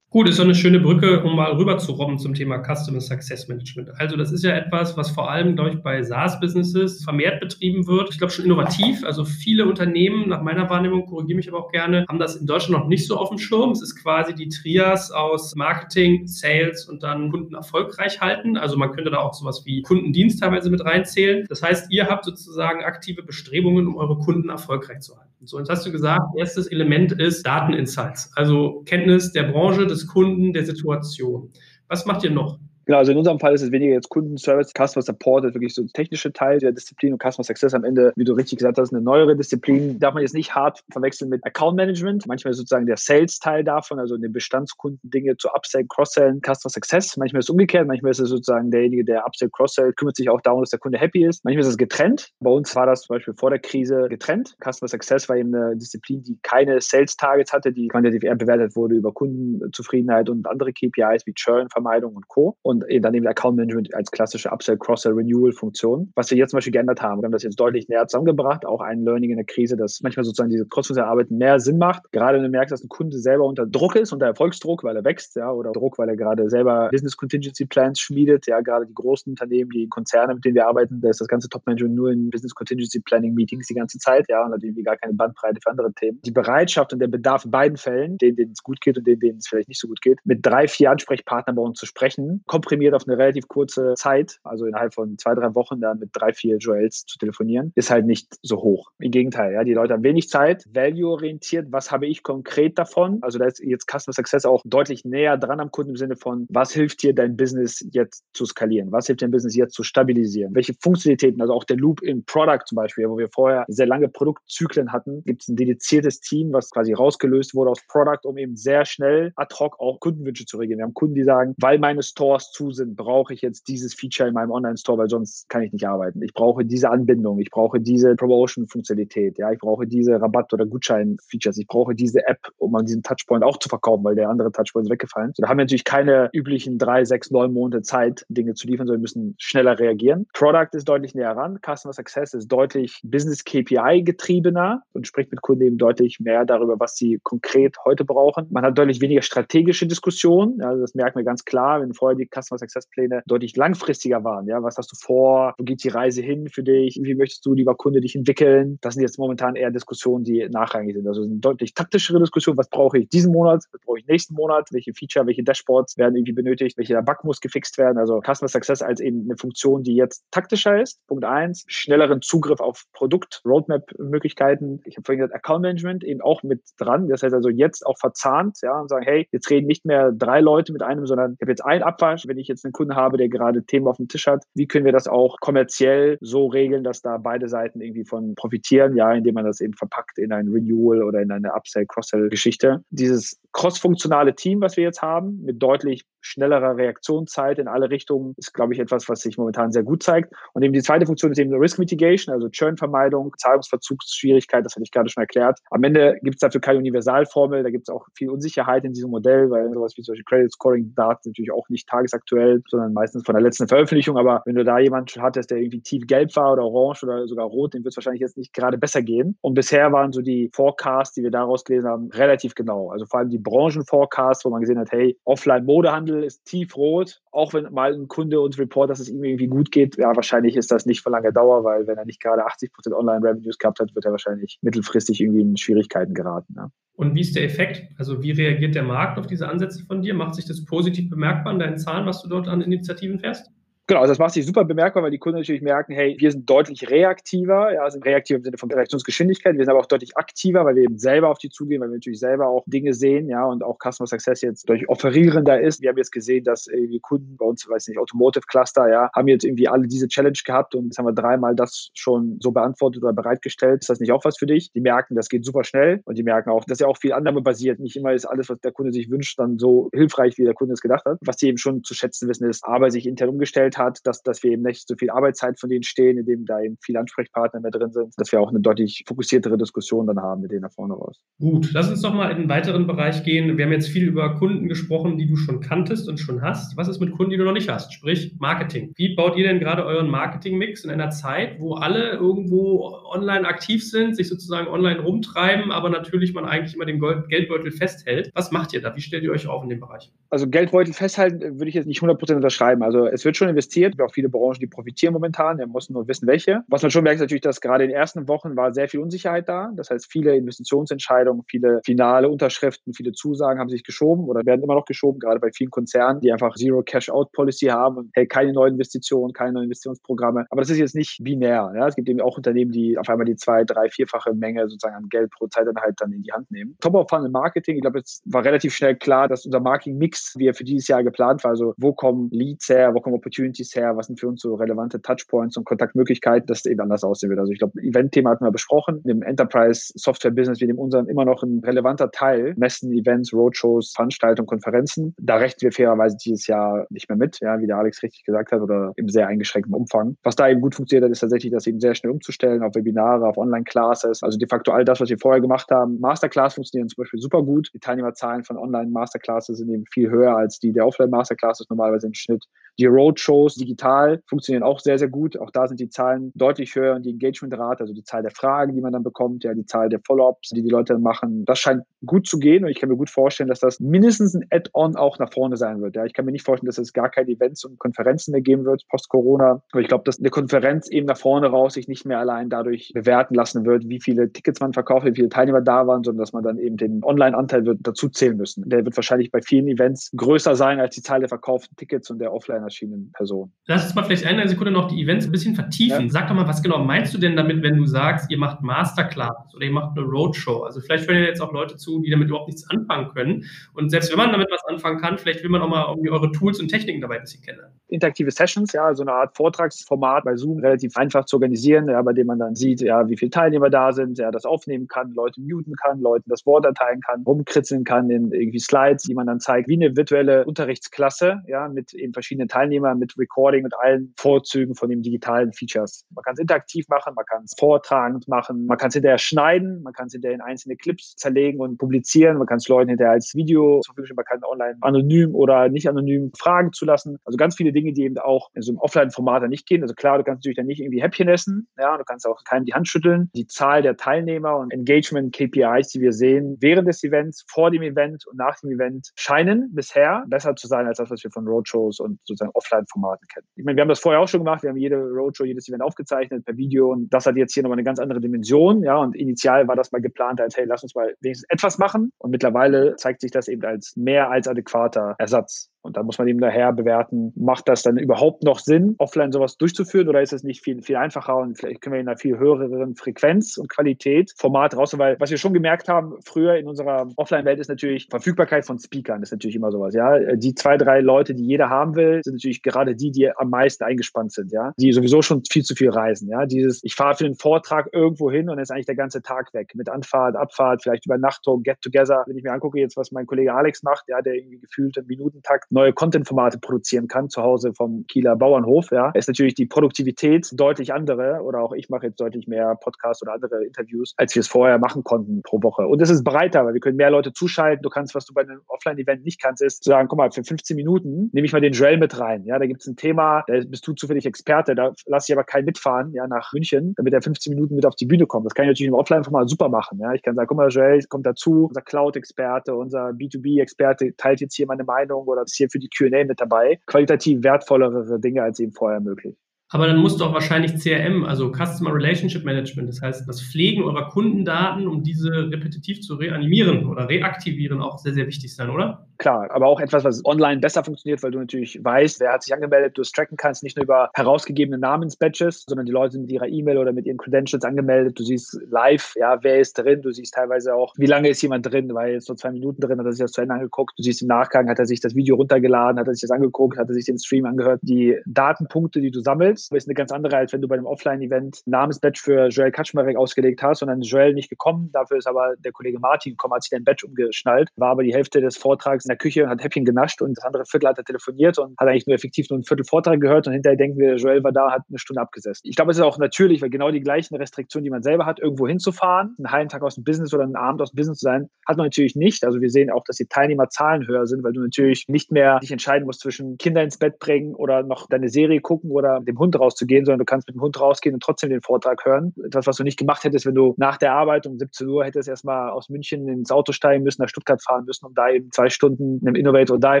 [0.12, 3.46] Gut, ist so eine schöne Brücke, um mal rüber zu robben zum Thema Customer Success
[3.46, 3.90] Management.
[4.00, 8.10] Also das ist ja etwas, was vor allem, glaube ich, bei SaaS-Businesses vermehrt betrieben wird.
[8.10, 9.04] Ich glaube schon innovativ.
[9.04, 12.82] Also viele Unternehmen, nach meiner Wahrnehmung, korrigiere mich aber auch gerne, haben das in Deutschland
[12.82, 13.70] noch nicht so auf dem Schirm.
[13.70, 18.56] Es ist quasi die Trias aus Marketing, Sales und dann Kunden erfolgreich halten.
[18.56, 21.46] Also man könnte da auch sowas wie Kundendienst teilweise mit reinzählen.
[21.48, 25.29] Das heißt, ihr habt sozusagen aktive Bestrebungen, um eure Kunden erfolgreich zu halten.
[25.42, 30.52] So, jetzt hast du gesagt, erstes Element ist Dateninsights, also Kenntnis der Branche, des Kunden,
[30.52, 31.50] der Situation.
[31.88, 32.58] Was macht ihr noch?
[32.86, 35.82] Genau, also in unserem Fall ist es weniger jetzt Kundenservice, Customer Support ist wirklich so
[35.82, 38.92] der technische Teil der Disziplin und Customer Success am Ende, wie du richtig gesagt hast,
[38.92, 39.98] eine neuere Disziplin.
[39.98, 42.26] Darf man jetzt nicht hart verwechseln mit Account Management.
[42.26, 47.16] Manchmal ist sozusagen der Sales-Teil davon, also den Bestandskunden Dinge zu Upsell, Cross-Sell, Customer Success.
[47.16, 50.40] Manchmal ist es umgekehrt, manchmal ist es sozusagen derjenige, der Upsell, Cross-Sell, kümmert sich auch
[50.40, 51.44] darum, dass der Kunde happy ist.
[51.44, 52.30] Manchmal ist es getrennt.
[52.40, 54.56] Bei uns war das zum Beispiel vor der Krise getrennt.
[54.64, 58.94] Customer Success war eben eine Disziplin, die keine Sales-Targets hatte, die quantitativ eher bewertet wurde
[58.94, 62.56] über Kundenzufriedenheit und andere KPIs wie Churn, Vermeidung und Co.
[62.62, 66.12] und dann eben Account Management als klassische Upsell, Cross-Sell, Renewal-Funktion.
[66.14, 68.80] Was wir jetzt zum Beispiel geändert haben, wir haben das jetzt deutlich näher zusammengebracht, auch
[68.80, 72.10] ein Learning in der Krise, dass manchmal sozusagen diese Cross-Sell-Arbeit mehr Sinn macht.
[72.12, 75.04] Gerade wenn du merkst, dass ein Kunde selber unter Druck ist, unter Erfolgsdruck, weil er
[75.04, 78.94] wächst, ja, oder Druck, weil er gerade selber Business Contingency Plans schmiedet, ja, gerade die
[78.94, 82.30] großen Unternehmen, die Konzerne, mit denen wir arbeiten, da ist das ganze Top-Management nur in
[82.30, 85.70] Business Contingency Planning Meetings die ganze Zeit, ja, und hat irgendwie gar keine Bandbreite für
[85.70, 86.20] andere Themen.
[86.24, 89.20] Die Bereitschaft und der Bedarf in beiden Fällen, denen, denen es gut geht und denen,
[89.20, 92.42] denen es vielleicht nicht so gut geht, mit drei, vier Ansprechpartnern bei uns zu sprechen,
[92.60, 96.34] komprimiert auf eine relativ kurze Zeit, also innerhalb von zwei, drei Wochen dann mit drei,
[96.34, 98.90] vier Joels zu telefonieren, ist halt nicht so hoch.
[98.98, 103.18] Im Gegenteil, ja, die Leute haben wenig Zeit, value-orientiert, was habe ich konkret davon?
[103.22, 106.46] Also da ist jetzt Customer Success auch deutlich näher dran am Kunden im Sinne von,
[106.50, 108.92] was hilft dir dein Business jetzt zu skalieren?
[108.92, 110.54] Was hilft dein Business jetzt zu stabilisieren?
[110.54, 114.08] Welche Funktionalitäten, also auch der Loop in Product zum Beispiel, wo wir vorher sehr lange
[114.08, 118.56] Produktzyklen hatten, gibt es ein dediziertes Team, was quasi rausgelöst wurde aus Product, um eben
[118.56, 120.78] sehr schnell ad hoc auch Kundenwünsche zu regeln.
[120.78, 124.28] Wir haben Kunden, die sagen, weil meine Stores zu sind, brauche ich jetzt dieses Feature
[124.28, 126.22] in meinem Online-Store, weil sonst kann ich nicht arbeiten.
[126.22, 131.58] Ich brauche diese Anbindung, ich brauche diese Promotion-Funktionalität, ja, ich brauche diese Rabatt- oder Gutschein-Features,
[131.58, 134.86] ich brauche diese App, um an diesen Touchpoint auch zu verkaufen, weil der andere Touchpoint
[134.86, 135.32] ist weggefallen.
[135.34, 138.86] So, da haben wir natürlich keine üblichen drei, sechs, neun Monate Zeit, Dinge zu liefern,
[138.86, 140.26] sondern müssen schneller reagieren.
[140.32, 145.42] Product ist deutlich näher ran, Customer Success ist deutlich Business KPI getriebener und spricht mit
[145.42, 148.46] Kunden eben deutlich mehr darüber, was sie konkret heute brauchen.
[148.50, 150.62] Man hat deutlich weniger strategische Diskussionen.
[150.62, 154.46] Also das merken wir ganz klar, wenn vorher die Customer Success Pläne deutlich langfristiger waren.
[154.46, 155.54] Ja, was hast du vor?
[155.58, 156.98] Wo geht die Reise hin für dich?
[157.02, 158.78] Wie möchtest du, lieber Kunde, dich entwickeln?
[158.80, 161.06] Das sind jetzt momentan eher Diskussionen, die nachrangig sind.
[161.06, 162.58] Also sind deutlich taktischere Diskussionen.
[162.58, 163.64] Was brauche ich diesen Monat?
[163.72, 164.68] Was brauche ich nächsten Monat?
[164.72, 166.76] Welche Feature, welche Dashboards werden irgendwie benötigt?
[166.78, 167.98] Welcher Bug muss gefixt werden?
[167.98, 171.04] Also Customer Success als eben eine Funktion, die jetzt taktischer ist.
[171.06, 171.64] Punkt eins.
[171.66, 174.80] Schnelleren Zugriff auf Produkt, Roadmap-Möglichkeiten.
[174.84, 177.08] Ich habe vorhin gesagt, Account Management eben auch mit dran.
[177.08, 180.40] Das heißt also jetzt auch verzahnt, ja, und sagen, hey, jetzt reden nicht mehr drei
[180.40, 182.26] Leute mit einem, sondern ich habe jetzt einen Abwasch.
[182.30, 184.84] Wenn ich jetzt einen Kunden habe, der gerade Themen auf dem Tisch hat, wie können
[184.84, 189.34] wir das auch kommerziell so regeln, dass da beide Seiten irgendwie von profitieren, ja, indem
[189.34, 192.84] man das eben verpackt in ein Renewal oder in eine Upsell, Cross-Sell-Geschichte.
[192.90, 198.52] Dieses cross-funktionale Team, was wir jetzt haben, mit deutlich schnellerer Reaktionszeit in alle Richtungen, ist,
[198.52, 200.32] glaube ich, etwas, was sich momentan sehr gut zeigt.
[200.52, 204.90] Und eben die zweite Funktion ist eben Risk Mitigation, also Churn-Vermeidung, Zahlungsverzugsschwierigkeit, das hatte ich
[204.90, 205.58] gerade schon erklärt.
[205.70, 209.10] Am Ende gibt es dafür keine Universalformel, da gibt es auch viel Unsicherheit in diesem
[209.10, 213.42] Modell, weil sowas wie solche Credit Scoring-Daten natürlich auch nicht tagesaktuell, sondern meistens von der
[213.42, 214.16] letzten Veröffentlichung.
[214.16, 217.46] Aber wenn du da jemanden hattest, der irgendwie tief gelb war oder orange oder sogar
[217.46, 219.36] rot, dem wird es wahrscheinlich jetzt nicht gerade besser gehen.
[219.40, 222.90] Und bisher waren so die Forecasts, die wir daraus gelesen haben, relativ genau.
[222.90, 227.72] Also vor allem die Branchen-Forecasts, wo man gesehen hat, hey, Offline-Modehandel ist tiefrot, auch wenn
[227.72, 229.96] mal ein Kunde uns report, dass es ihm irgendwie gut geht.
[229.96, 232.96] Ja, wahrscheinlich ist das nicht für lange Dauer, weil wenn er nicht gerade 80 Prozent
[232.96, 236.54] Online-Revenues gehabt hat, wird er wahrscheinlich mittelfristig irgendwie in Schwierigkeiten geraten.
[236.56, 236.70] Ja.
[236.94, 237.88] Und wie ist der Effekt?
[237.96, 240.12] Also wie reagiert der Markt auf diese Ansätze von dir?
[240.12, 243.50] Macht sich das positiv bemerkbar in deinen Zahlen, was du dort an Initiativen fährst?
[243.90, 246.48] Genau, also das macht sich super bemerkbar, weil die Kunden natürlich merken, hey, wir sind
[246.48, 250.64] deutlich reaktiver, ja, sind reaktiv im Sinne von Reaktionsgeschwindigkeit, wir sind aber auch deutlich aktiver,
[250.64, 253.44] weil wir eben selber auf die zugehen, weil wir natürlich selber auch Dinge sehen, ja,
[253.44, 255.82] und auch Customer Success jetzt durch offerierender ist.
[255.82, 259.26] Wir haben jetzt gesehen, dass irgendwie Kunden bei uns, weiß nicht, Automotive Cluster, ja, haben
[259.26, 263.02] jetzt irgendwie alle diese Challenge gehabt und jetzt haben wir dreimal das schon so beantwortet
[263.02, 263.80] oder bereitgestellt.
[263.80, 264.70] Ist das nicht auch was für dich?
[264.70, 267.42] Die merken, das geht super schnell und die merken auch, dass ja auch viel Annahme
[267.42, 267.80] basiert.
[267.80, 270.74] Nicht immer ist alles, was der Kunde sich wünscht, dann so hilfreich, wie der Kunde
[270.74, 271.18] es gedacht hat.
[271.22, 274.42] Was die eben schon zu schätzen wissen, ist, aber sich intern umgestellt hat, dass, dass
[274.44, 277.72] wir eben nicht so viel Arbeitszeit von denen stehen, indem da eben viele Ansprechpartner mehr
[277.72, 280.94] drin sind, dass wir auch eine deutlich fokussiertere Diskussion dann haben mit denen nach vorne
[280.94, 281.20] raus.
[281.40, 283.56] Gut, lass uns doch mal in einen weiteren Bereich gehen.
[283.58, 286.76] Wir haben jetzt viel über Kunden gesprochen, die du schon kanntest und schon hast.
[286.76, 287.92] Was ist mit Kunden, die du noch nicht hast?
[287.92, 288.92] Sprich Marketing.
[288.96, 293.88] Wie baut ihr denn gerade euren Marketing-Mix in einer Zeit, wo alle irgendwo online aktiv
[293.88, 298.30] sind, sich sozusagen online rumtreiben, aber natürlich man eigentlich immer den Geldbeutel festhält?
[298.34, 298.94] Was macht ihr da?
[298.94, 300.10] Wie stellt ihr euch auf in dem Bereich?
[300.28, 302.82] Also Geldbeutel festhalten würde ich jetzt nicht 100% unterschreiben.
[302.82, 305.58] Also es wird schon investiert, auch viele Branchen, die profitieren momentan.
[305.58, 306.62] Wir müssen nur wissen, welche.
[306.68, 309.00] Was man schon merkt, ist natürlich, dass gerade in den ersten Wochen war sehr viel
[309.00, 309.70] Unsicherheit da.
[309.76, 314.74] Das heißt, viele Investitionsentscheidungen, viele finale Unterschriften, viele Zusagen haben sich geschoben oder werden immer
[314.74, 318.52] noch geschoben, gerade bei vielen Konzernen, die einfach Zero Cash-Out Policy haben und hey, keine
[318.52, 320.46] neuen Investitionen, keine neuen Investitionsprogramme.
[320.50, 321.72] Aber das ist jetzt nicht binär.
[321.74, 321.86] Ja?
[321.86, 325.08] Es gibt eben auch Unternehmen, die auf einmal die zwei, drei, vierfache Menge sozusagen an
[325.10, 326.76] Geld pro Zeiteinheit dann in die Hand nehmen.
[326.80, 330.46] Top of Funnel Marketing, ich glaube, es war relativ schnell klar, dass unser Marketing-Mix, wie
[330.46, 333.74] er für dieses Jahr geplant war, also wo kommen Leads her, wo kommen Opportunities Communities
[333.74, 337.30] her, was sind für uns so relevante Touchpoints und Kontaktmöglichkeiten, dass es eben anders aussehen
[337.30, 337.40] wird.
[337.40, 339.02] Also ich glaube, Event-Thema hatten wir besprochen.
[339.04, 342.54] Im Enterprise-Software-Business wie dem unseren immer noch ein relevanter Teil.
[342.56, 345.14] Messen, Events, Roadshows, Veranstaltungen, Konferenzen.
[345.20, 348.52] Da rechnen wir fairerweise dieses Jahr nicht mehr mit, ja, wie der Alex richtig gesagt
[348.52, 350.16] hat, oder im sehr eingeschränkten Umfang.
[350.22, 353.26] Was da eben gut funktioniert hat, ist tatsächlich, das eben sehr schnell umzustellen auf Webinare,
[353.26, 354.22] auf Online-Classes.
[354.22, 355.98] Also de facto all das, was wir vorher gemacht haben.
[356.00, 357.70] Masterclass funktionieren zum Beispiel super gut.
[357.74, 362.44] Die Teilnehmerzahlen von Online-Masterclasses sind eben viel höher als die der Offline-Masterclasses normalerweise im Schnitt.
[362.80, 365.38] Die Roadshows digital funktionieren auch sehr, sehr gut.
[365.38, 368.74] Auch da sind die Zahlen deutlich höher und die Engagementrate, also die Zahl der Fragen,
[368.74, 371.58] die man dann bekommt, ja, die Zahl der Follow-ups, die die Leute dann machen, das
[371.58, 374.96] scheint gut zu gehen und ich kann mir gut vorstellen, dass das mindestens ein Add-on
[374.96, 375.94] auch nach vorne sein wird.
[375.94, 378.64] Ja, ich kann mir nicht vorstellen, dass es gar keine Events und Konferenzen mehr geben
[378.64, 379.62] wird post-Corona.
[379.72, 382.92] Aber ich glaube, dass eine Konferenz eben nach vorne raus sich nicht mehr allein dadurch
[382.94, 386.32] bewerten lassen wird, wie viele Tickets man verkauft, wie viele Teilnehmer da waren, sondern dass
[386.32, 388.66] man dann eben den Online-Anteil wird dazu zählen müssen.
[388.68, 392.18] Der wird wahrscheinlich bei vielen Events größer sein als die Zahl der verkauften Tickets und
[392.18, 393.52] der offline erschienenen Personen.
[393.66, 396.06] Lass uns mal vielleicht eine Sekunde noch die Events ein bisschen vertiefen.
[396.06, 396.10] Ja.
[396.10, 399.54] Sag doch mal, was genau meinst du denn damit, wenn du sagst, ihr macht Masterclass
[399.54, 400.62] oder ihr macht eine Roadshow?
[400.62, 403.44] Also vielleicht hören ja jetzt auch Leute zu, die damit überhaupt nichts anfangen können.
[403.74, 406.30] Und selbst wenn man damit was anfangen kann, vielleicht will man auch mal irgendwie eure
[406.32, 407.78] Tools und Techniken dabei ein bisschen kennenlernen.
[407.88, 412.12] Interaktive Sessions, ja, so eine Art Vortragsformat bei Zoom, relativ einfach zu organisieren, ja, bei
[412.12, 415.40] dem man dann sieht, ja, wie viele Teilnehmer da sind, ja, das aufnehmen kann, Leute
[415.40, 419.40] muten kann, Leuten das Wort erteilen kann, rumkritzeln kann in irgendwie Slides, die man dann
[419.40, 424.74] zeigt, wie eine virtuelle Unterrichtsklasse, ja, mit eben verschiedenen Teilnehmern, mit Recording und allen Vorzügen
[424.74, 426.04] von den digitalen Features.
[426.14, 429.82] Man kann es interaktiv machen, man kann es vortragend machen, man kann es hinterher schneiden,
[429.82, 433.12] man kann es hinterher in einzelne Clips zerlegen und publizieren, man kann es Leuten hinterher
[433.12, 437.18] als Video zur Verfügung stellen, man kann online anonym oder nicht anonym Fragen zulassen.
[437.24, 439.82] Also ganz viele Dinge, die eben auch in so einem Offline-Format nicht gehen.
[439.82, 442.64] Also klar, du kannst natürlich dann nicht irgendwie Häppchen essen, ja, du kannst auch keinem
[442.64, 443.30] die Hand schütteln.
[443.34, 448.26] Die Zahl der Teilnehmer und Engagement-KPIs, die wir sehen während des Events, vor dem Event
[448.26, 452.00] und nach dem Event, scheinen bisher besser zu sein als das, was wir von Roadshows
[452.00, 453.46] und sozusagen Offline-Formaten kennen.
[453.56, 454.62] Ich meine, wir haben das vorher auch schon gemacht.
[454.62, 457.76] Wir haben jede Roadshow, jedes Event aufgezeichnet per Video und das hat jetzt hier nochmal
[457.76, 458.82] eine ganz andere Dimension.
[458.82, 462.12] Ja, und initial war das mal geplant als, hey, lass uns mal wenigstens etwas machen.
[462.18, 465.70] Und mittlerweile zeigt sich das eben als mehr als adäquater Ersatz.
[465.82, 469.56] Und da muss man eben daher bewerten, macht das dann überhaupt noch Sinn, offline sowas
[469.56, 472.38] durchzuführen oder ist es nicht viel, viel einfacher und vielleicht können wir in einer viel
[472.38, 477.08] höheren Frequenz und Qualität Format raus, weil was wir schon gemerkt haben, früher in unserer
[477.16, 480.36] Offline-Welt ist natürlich Verfügbarkeit von Speakern, ist natürlich immer sowas, ja.
[480.36, 483.84] Die zwei, drei Leute, die jeder haben will, sind natürlich gerade die, die am meisten
[483.84, 484.72] eingespannt sind, ja.
[484.78, 486.46] Die sowieso schon viel zu viel reisen, ja.
[486.46, 489.52] Dieses, ich fahre für den Vortrag irgendwo hin und dann ist eigentlich der ganze Tag
[489.54, 489.72] weg.
[489.74, 492.24] Mit Anfahrt, Abfahrt, vielleicht Übernachtung, Get-Together.
[492.26, 495.06] Wenn ich mir angucke jetzt, was mein Kollege Alex macht, ja, der irgendwie gefühlt im
[495.06, 500.48] Minutentakt neue Content-Formate produzieren kann, zu Hause vom Kieler Bauernhof, ja, ist natürlich die Produktivität
[500.52, 504.40] deutlich andere oder auch ich mache jetzt deutlich mehr Podcasts oder andere Interviews, als wir
[504.40, 505.86] es vorher machen konnten pro Woche.
[505.86, 507.82] Und es ist breiter, weil wir können mehr Leute zuschalten.
[507.82, 510.44] Du kannst, was du bei einem Offline-Event nicht kannst, ist zu sagen, guck mal, für
[510.44, 512.44] 15 Minuten nehme ich mal den Joel mit rein.
[512.44, 515.44] Ja, da gibt es ein Thema, da bist du zufällig Experte, da lasse ich aber
[515.44, 518.46] keinen mitfahren, ja, nach München, damit er 15 Minuten mit auf die Bühne kommt.
[518.46, 519.98] Das kann ich natürlich im Offline-Format super machen.
[520.00, 524.54] Ja, ich kann sagen, guck mal, Joel kommt dazu, unser Cloud-Experte, unser B2B-Experte teilt jetzt
[524.54, 526.80] hier meine Meinung oder ist hier für die Q&A mit dabei.
[526.86, 529.36] Qualitativ wertvollere Dinge als eben vorher möglich.
[529.72, 533.84] Aber dann musst du auch wahrscheinlich CRM, also Customer Relationship Management, das heißt das Pflegen
[533.84, 539.06] eurer Kundendaten, um diese repetitiv zu reanimieren oder reaktivieren, auch sehr, sehr wichtig sein, oder?
[539.18, 542.54] Klar, aber auch etwas, was online besser funktioniert, weil du natürlich weißt, wer hat sich
[542.54, 546.32] angemeldet, du es tracken kannst, nicht nur über herausgegebene Namensbadges, sondern die Leute sind mit
[546.32, 548.18] ihrer E-Mail oder mit ihren Credentials angemeldet.
[548.18, 551.70] Du siehst live, ja, wer ist drin, du siehst teilweise auch, wie lange ist jemand
[551.70, 553.92] drin, weil jetzt nur zwei Minuten drin, hat er sich das zu Ende angeguckt.
[553.98, 556.78] Du siehst im Nachgang, hat er sich das Video runtergeladen, hat er sich das angeguckt,
[556.78, 557.80] hat er sich den Stream angehört.
[557.82, 561.62] Die Datenpunkte, die du sammelst, ist eine ganz andere, als wenn du bei einem Offline-Event
[561.66, 564.90] Namensbadge für Joel Kaczmarek ausgelegt hast, sondern Joel nicht gekommen.
[564.92, 568.14] Dafür ist aber der Kollege Martin gekommen, hat sich dein Badge umgeschnallt, war aber die
[568.14, 570.98] Hälfte des Vortrags in der Küche und hat Häppchen genascht und das andere Viertel hat
[570.98, 573.98] er telefoniert und hat eigentlich nur effektiv nur ein Viertel Vortrag gehört und hinterher denken
[573.98, 575.62] wir, Joel war da, hat eine Stunde abgesessen.
[575.64, 578.40] Ich glaube, es ist auch natürlich, weil genau die gleichen Restriktionen, die man selber hat,
[578.40, 581.24] irgendwo hinzufahren, einen halben Tag aus dem Business oder einen Abend aus dem Business zu
[581.24, 582.44] sein, hat man natürlich nicht.
[582.44, 585.72] Also wir sehen auch, dass die Teilnehmerzahlen höher sind, weil du natürlich nicht mehr dich
[585.72, 589.49] entscheiden musst zwischen Kinder ins Bett bringen oder noch deine Serie gucken oder dem Hund
[589.58, 592.34] rauszugehen, sondern du kannst mit dem Hund rausgehen und trotzdem den Vortrag hören.
[592.44, 595.28] Etwas, was du nicht gemacht hättest, wenn du nach der Arbeit um 17 Uhr hättest
[595.28, 598.68] erstmal aus München ins Auto steigen müssen, nach Stuttgart fahren müssen, um da eben zwei
[598.68, 600.00] Stunden einem Innovate or Die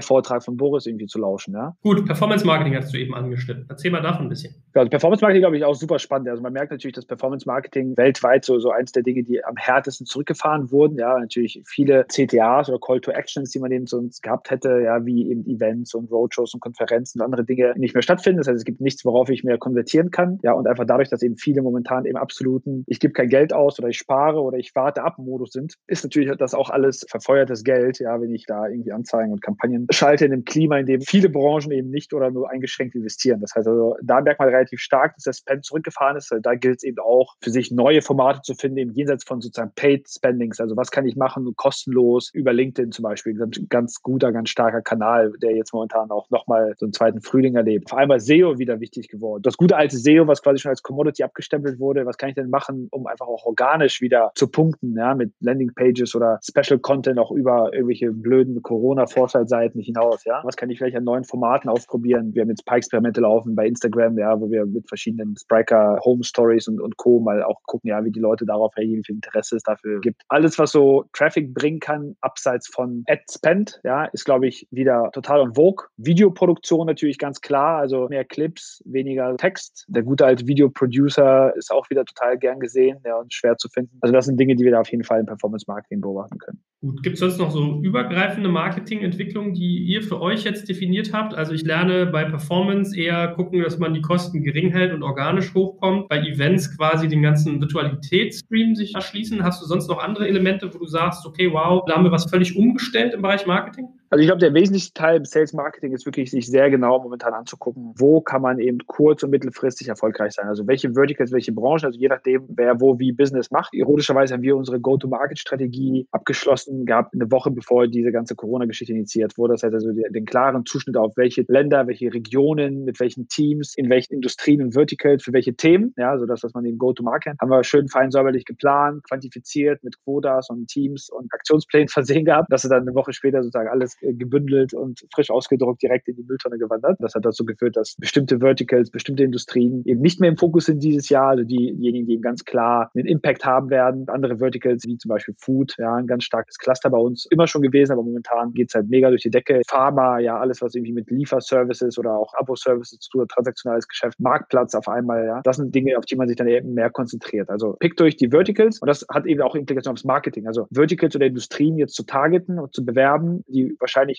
[0.00, 1.54] Vortrag von Boris irgendwie zu lauschen.
[1.54, 1.76] Ja?
[1.82, 3.66] Gut, Performance Marketing hast du eben angeschnitten.
[3.68, 4.54] Erzähl mal davon ein bisschen.
[4.74, 6.28] Ja, also Performance Marketing glaube ich auch super spannend.
[6.28, 9.56] Also man merkt natürlich, dass Performance Marketing weltweit so, so eins der Dinge, die am
[9.56, 10.98] härtesten zurückgefahren wurden.
[10.98, 15.04] Ja, natürlich viele CTAs oder Call to Actions, die man eben sonst gehabt hätte, ja,
[15.04, 18.38] wie eben Events und Roadshows und Konferenzen und andere Dinge nicht mehr stattfinden.
[18.38, 20.38] Das heißt, es gibt nichts, worauf ich mehr konvertieren kann.
[20.42, 23.78] Ja, und einfach dadurch, dass eben viele momentan im absoluten, ich gebe kein Geld aus
[23.78, 27.64] oder ich spare oder ich warte ab Modus sind, ist natürlich das auch alles verfeuertes
[27.64, 31.00] Geld, ja, wenn ich da irgendwie Anzeigen und Kampagnen schalte in einem Klima, in dem
[31.00, 33.40] viele Branchen eben nicht oder nur eingeschränkt investieren.
[33.40, 36.34] Das heißt also, da merkt man relativ stark, dass der Spend zurückgefahren ist.
[36.42, 39.72] Da gilt es eben auch für sich neue Formate zu finden, eben jenseits von sozusagen
[39.74, 40.60] Paid Spendings.
[40.60, 43.34] Also was kann ich machen, kostenlos über LinkedIn zum Beispiel.
[43.34, 47.54] Ganz, ganz guter, ganz starker Kanal, der jetzt momentan auch nochmal so einen zweiten Frühling
[47.54, 47.92] erlebt.
[47.92, 49.29] Allem bei SEO wieder wichtig geworden.
[49.38, 52.50] Das gute alte SEO, was quasi schon als Commodity abgestempelt wurde, was kann ich denn
[52.50, 57.30] machen, um einfach auch organisch wieder zu punkten, ja, mit Landingpages oder Special Content auch
[57.30, 60.40] über irgendwelche blöden Corona-Vorschaltseiten hinaus, ja.
[60.44, 62.34] Was kann ich vielleicht an neuen Formaten ausprobieren?
[62.34, 65.98] Wir haben jetzt ein paar Experimente laufen bei Instagram, ja, wo wir mit verschiedenen Spriker
[66.04, 67.20] Home Stories und, und Co.
[67.20, 70.22] mal auch gucken, ja, wie die Leute darauf reagieren, wie viel Interesse es dafür gibt.
[70.28, 75.10] Alles, was so Traffic bringen kann, abseits von Ad Spend, ja, ist, glaube ich, wieder
[75.12, 75.86] total on vogue.
[75.96, 79.84] Videoproduktion natürlich ganz klar, also mehr Clips, weniger Text.
[79.88, 83.96] Der gute alte Videoproducer ist auch wieder total gern gesehen ja, und schwer zu finden.
[84.00, 86.60] Also das sind Dinge, die wir da auf jeden Fall im Performance Marketing beobachten können.
[86.80, 91.34] Gut, gibt es sonst noch so übergreifende Marketingentwicklungen, die ihr für euch jetzt definiert habt?
[91.34, 95.52] Also ich lerne bei Performance eher gucken, dass man die Kosten gering hält und organisch
[95.54, 96.08] hochkommt.
[96.08, 99.44] Bei Events quasi den ganzen Virtualitätsstream sich erschließen.
[99.44, 102.30] Hast du sonst noch andere Elemente, wo du sagst, okay, wow, da haben wir was
[102.30, 103.88] völlig umgestellt im Bereich Marketing?
[104.12, 107.32] Also ich glaube, der wesentlichste Teil im Sales Marketing ist wirklich, sich sehr genau momentan
[107.32, 110.48] anzugucken, wo kann man eben kurz- und mittelfristig erfolgreich sein.
[110.48, 113.72] Also welche Verticals, welche Branchen, also je nachdem, wer wo wie Business macht.
[113.72, 119.54] Ironischerweise haben wir unsere Go-to-Market-Strategie abgeschlossen gehabt, eine Woche bevor diese ganze Corona-Geschichte initiiert wurde.
[119.54, 123.90] Das heißt also den, klaren Zuschnitt auf welche Länder, welche Regionen, mit welchen Teams, in
[123.90, 125.94] welchen Industrien und Verticals, für welche Themen.
[125.96, 130.02] Ja, also das, was man eben Go-to-Market haben wir schön fein säuberlich geplant, quantifiziert mit
[130.02, 133.99] Quotas und Teams und Aktionsplänen versehen gehabt, dass sie dann eine Woche später sozusagen alles
[134.00, 136.98] gebündelt und frisch ausgedruckt direkt in die Mülltonne gewandert.
[137.00, 140.82] Das hat dazu geführt, dass bestimmte Verticals, bestimmte Industrien eben nicht mehr im Fokus sind
[140.82, 144.08] dieses Jahr, also diejenigen, die eben ganz klar einen Impact haben werden.
[144.08, 147.62] Andere Verticals, wie zum Beispiel Food, ja, ein ganz starkes Cluster bei uns, immer schon
[147.62, 149.62] gewesen, aber momentan geht es halt mega durch die Decke.
[149.66, 154.74] Pharma, ja, alles, was irgendwie mit Lieferservices oder auch Abo-Services zu tun, transaktionales Geschäft, Marktplatz
[154.74, 155.40] auf einmal, ja.
[155.44, 157.50] Das sind Dinge, auf die man sich dann eben mehr konzentriert.
[157.50, 160.46] Also pick durch die Verticals und das hat eben auch Implikationen aufs Marketing.
[160.46, 163.74] Also Verticals oder Industrien jetzt zu targeten und zu bewerben, die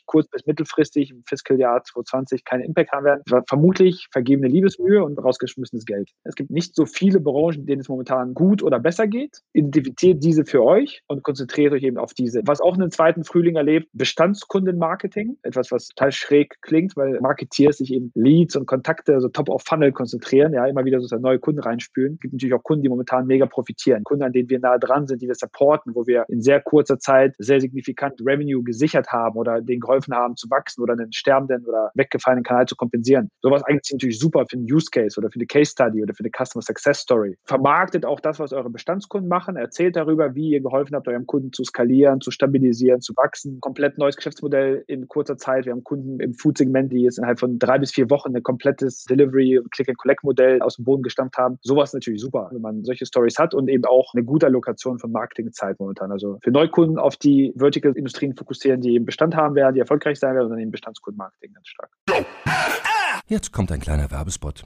[0.05, 3.23] kurz- bis mittelfristig im Fiskaljahr 2020 keinen Impact haben werden.
[3.47, 6.09] Vermutlich vergebene Liebesmühe und rausgeschmissenes Geld.
[6.23, 9.41] Es gibt nicht so viele Branchen, denen es momentan gut oder besser geht.
[9.53, 12.41] Identifiziert diese für euch und konzentriert euch eben auf diese.
[12.45, 15.37] Was auch einen zweiten Frühling erlebt, Bestandskundenmarketing.
[15.43, 19.63] Etwas, was total schräg klingt, weil Marketeers sich eben Leads und Kontakte, also Top of
[19.63, 22.13] Funnel konzentrieren, ja, immer wieder sozusagen neue Kunden reinspülen.
[22.15, 24.03] Es gibt natürlich auch Kunden, die momentan mega profitieren.
[24.03, 26.99] Kunden, an denen wir nahe dran sind, die wir supporten, wo wir in sehr kurzer
[26.99, 31.65] Zeit sehr signifikant Revenue gesichert haben oder denen geholfen haben zu wachsen oder einen sterbenden
[31.65, 33.29] oder weggefallenen Kanal zu kompensieren.
[33.41, 36.23] Sowas eigentlich natürlich super für einen Use Case oder für eine Case Study oder für
[36.23, 37.37] eine Customer Success Story.
[37.45, 41.51] Vermarktet auch das, was eure Bestandskunden machen, erzählt darüber, wie ihr geholfen habt, eurem Kunden
[41.51, 43.59] zu skalieren, zu stabilisieren, zu wachsen.
[43.61, 45.65] Komplett neues Geschäftsmodell in kurzer Zeit.
[45.65, 49.05] Wir haben Kunden im Food-Segment, die jetzt innerhalb von drei bis vier Wochen ein komplettes
[49.05, 51.57] Delivery- und Click-and-Collect-Modell aus dem Boden gestammt haben.
[51.61, 54.99] Sowas ist natürlich super, wenn man solche Stories hat und eben auch eine gute Allokation
[54.99, 56.11] von Marketingzeit momentan.
[56.11, 60.35] Also für Neukunden auf die Vertical-Industrien fokussieren, die eben Bestand haben werden, die erfolgreich sein
[60.35, 61.91] werden und dann eben Bestandskundenmarketing ganz stark.
[63.27, 64.65] Jetzt kommt ein kleiner Werbespot.